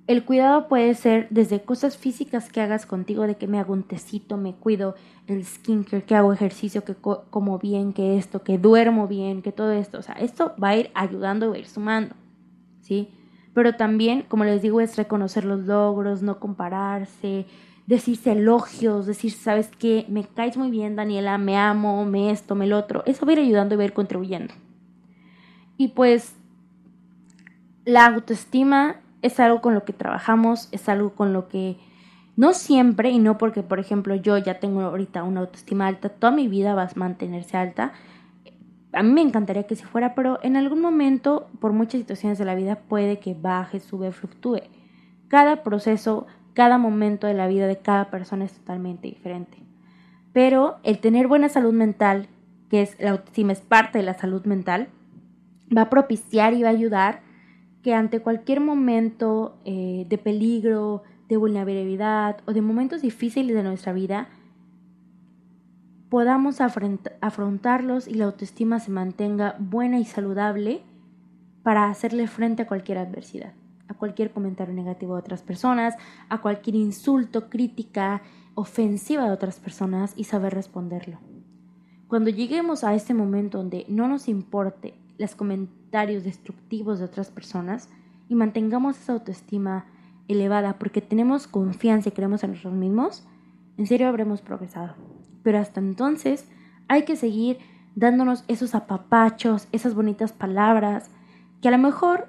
[0.05, 3.83] El cuidado puede ser desde cosas físicas que hagas contigo, de que me hago un
[3.83, 4.95] tecito, me cuido,
[5.27, 9.71] el skincare, que hago ejercicio, que como bien, que esto, que duermo bien, que todo
[9.71, 9.99] esto.
[9.99, 12.15] O sea, esto va a ir ayudando, va a ir sumando.
[12.81, 13.09] ¿Sí?
[13.53, 17.45] Pero también, como les digo, es reconocer los logros, no compararse,
[17.87, 20.05] decirse elogios, decir, ¿sabes qué?
[20.09, 23.03] Me caes muy bien, Daniela, me amo, me esto, me lo otro.
[23.05, 24.53] Eso va a ir ayudando y va a ir contribuyendo.
[25.77, 26.35] Y pues
[27.85, 31.77] la autoestima es algo con lo que trabajamos, es algo con lo que
[32.35, 36.31] no siempre, y no porque, por ejemplo, yo ya tengo ahorita una autoestima alta, toda
[36.31, 37.93] mi vida vas a mantenerse alta.
[38.91, 42.45] A mí me encantaría que si fuera, pero en algún momento, por muchas situaciones de
[42.45, 44.61] la vida, puede que baje, sube, fluctúe.
[45.27, 49.57] Cada proceso cada momento de la vida de cada persona es totalmente diferente.
[50.31, 52.27] Pero el tener buena salud mental,
[52.69, 54.87] que es la autoestima es parte de la salud mental,
[55.75, 57.21] va a propiciar y va a ayudar
[57.83, 63.93] que ante cualquier momento eh, de peligro, de vulnerabilidad o de momentos difíciles de nuestra
[63.93, 64.29] vida,
[66.09, 70.81] podamos afrontarlos y la autoestima se mantenga buena y saludable
[71.61, 73.53] para hacerle frente a cualquier adversidad
[73.87, 75.95] a cualquier comentario negativo de otras personas,
[76.29, 78.21] a cualquier insulto, crítica,
[78.55, 81.19] ofensiva de otras personas y saber responderlo.
[82.07, 87.89] Cuando lleguemos a este momento donde no nos importe los comentarios destructivos de otras personas
[88.29, 89.85] y mantengamos esa autoestima
[90.27, 93.27] elevada porque tenemos confianza y creemos en nosotros mismos,
[93.77, 94.95] en serio habremos progresado.
[95.43, 96.47] Pero hasta entonces
[96.87, 97.57] hay que seguir
[97.95, 101.09] dándonos esos apapachos, esas bonitas palabras,
[101.61, 102.27] que a lo mejor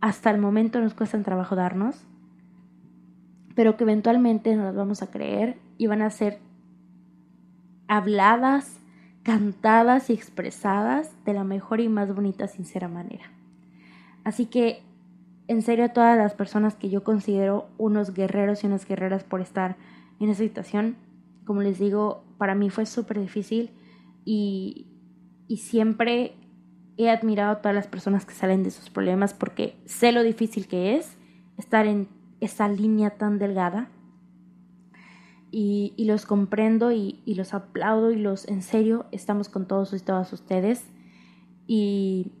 [0.00, 2.04] hasta el momento nos cuesta trabajo darnos,
[3.54, 6.40] pero que eventualmente nos las vamos a creer y van a ser
[7.88, 8.78] habladas,
[9.24, 13.24] cantadas y expresadas de la mejor y más bonita, sincera manera.
[14.22, 14.82] Así que,
[15.48, 19.40] en serio, a todas las personas que yo considero unos guerreros y unas guerreras por
[19.40, 19.76] estar
[20.20, 20.96] en esa situación,
[21.44, 23.70] como les digo, para mí fue súper difícil
[24.24, 24.86] y,
[25.48, 26.34] y siempre
[26.96, 30.68] he admirado a todas las personas que salen de sus problemas porque sé lo difícil
[30.68, 31.16] que es
[31.58, 32.08] estar en
[32.40, 33.88] esa línea tan delgada.
[35.56, 40.32] Y, los comprendo y, los aplaudo y los en serio estamos con todos y todas
[40.32, 40.84] ustedes.
[41.68, 42.32] Y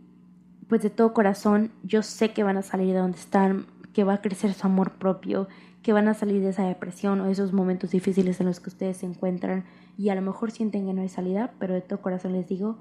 [0.68, 4.14] pues de todo corazón yo sé que van a salir de donde están, que va
[4.14, 5.46] a crecer su amor propio,
[5.82, 8.96] que van a salir de esa depresión o esos momentos difíciles en los que ustedes
[8.96, 9.64] se encuentran
[9.96, 12.78] y a lo mejor sienten que no hay salida, pero de todo corazón les digo,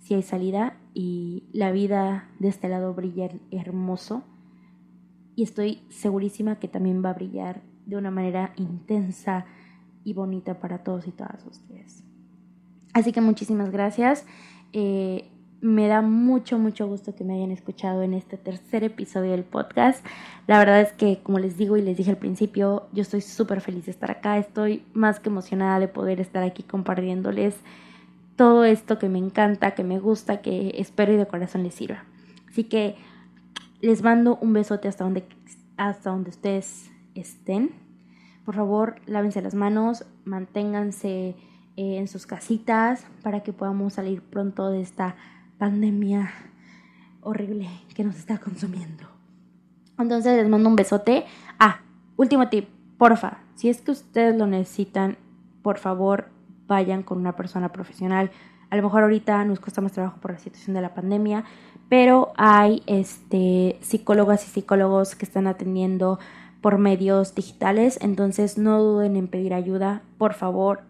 [0.00, 4.22] si hay salida y la vida de este lado brilla hermoso
[5.34, 9.46] y estoy segurísima que también va a brillar de una manera intensa
[10.04, 12.02] y bonita para todos y todas ustedes.
[12.92, 14.24] Así que muchísimas gracias.
[14.72, 15.28] Eh,
[15.60, 20.04] me da mucho, mucho gusto que me hayan escuchado en este tercer episodio del podcast.
[20.48, 23.60] La verdad es que, como les digo y les dije al principio, yo estoy súper
[23.60, 24.38] feliz de estar acá.
[24.38, 27.54] Estoy más que emocionada de poder estar aquí compartiéndoles
[28.34, 32.04] todo esto que me encanta, que me gusta, que espero y de corazón les sirva.
[32.48, 32.96] Así que
[33.80, 35.24] les mando un besote hasta donde
[35.76, 37.81] hasta donde ustedes estén.
[38.44, 41.36] Por favor, lávense las manos, manténganse
[41.76, 45.16] eh, en sus casitas para que podamos salir pronto de esta
[45.58, 46.32] pandemia
[47.20, 49.04] horrible que nos está consumiendo.
[49.98, 51.24] Entonces les mando un besote.
[51.58, 51.80] Ah,
[52.16, 52.68] último tip,
[52.98, 55.16] porfa, si es que ustedes lo necesitan,
[55.62, 56.28] por favor
[56.66, 58.30] vayan con una persona profesional.
[58.70, 61.44] A lo mejor ahorita nos cuesta más trabajo por la situación de la pandemia,
[61.88, 66.18] pero hay este, psicólogas y psicólogos que están atendiendo
[66.62, 70.84] por medios digitales, entonces no duden en pedir ayuda, por favor.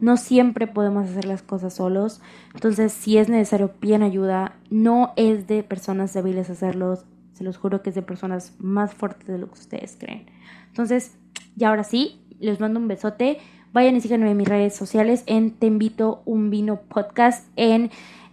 [0.00, 2.20] No siempre podemos hacer las cosas solos,
[2.54, 7.82] entonces si es necesario piden ayuda, no es de personas débiles hacerlos, se los juro
[7.82, 10.26] que es de personas más fuertes de lo que ustedes creen.
[10.68, 11.16] Entonces,
[11.56, 13.38] y ahora sí, les mando un besote.
[13.72, 17.90] Vayan y síganme en mis redes sociales en Te Invito un Vino Podcast en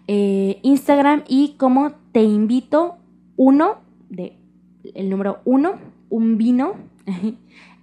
[0.08, 2.98] eh, Instagram y como Te Invito
[3.36, 3.78] uno,
[4.10, 4.38] de
[4.96, 5.76] el número uno,
[6.14, 6.76] un vino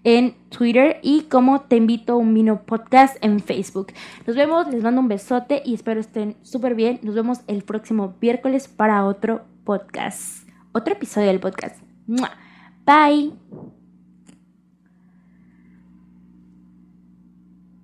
[0.04, 3.88] en Twitter y como Te Invito un Vino Podcast en Facebook.
[4.24, 7.00] Nos vemos, les mando un besote y espero estén súper bien.
[7.02, 11.82] Nos vemos el próximo miércoles para otro podcast, otro episodio del podcast.
[12.86, 13.79] Bye.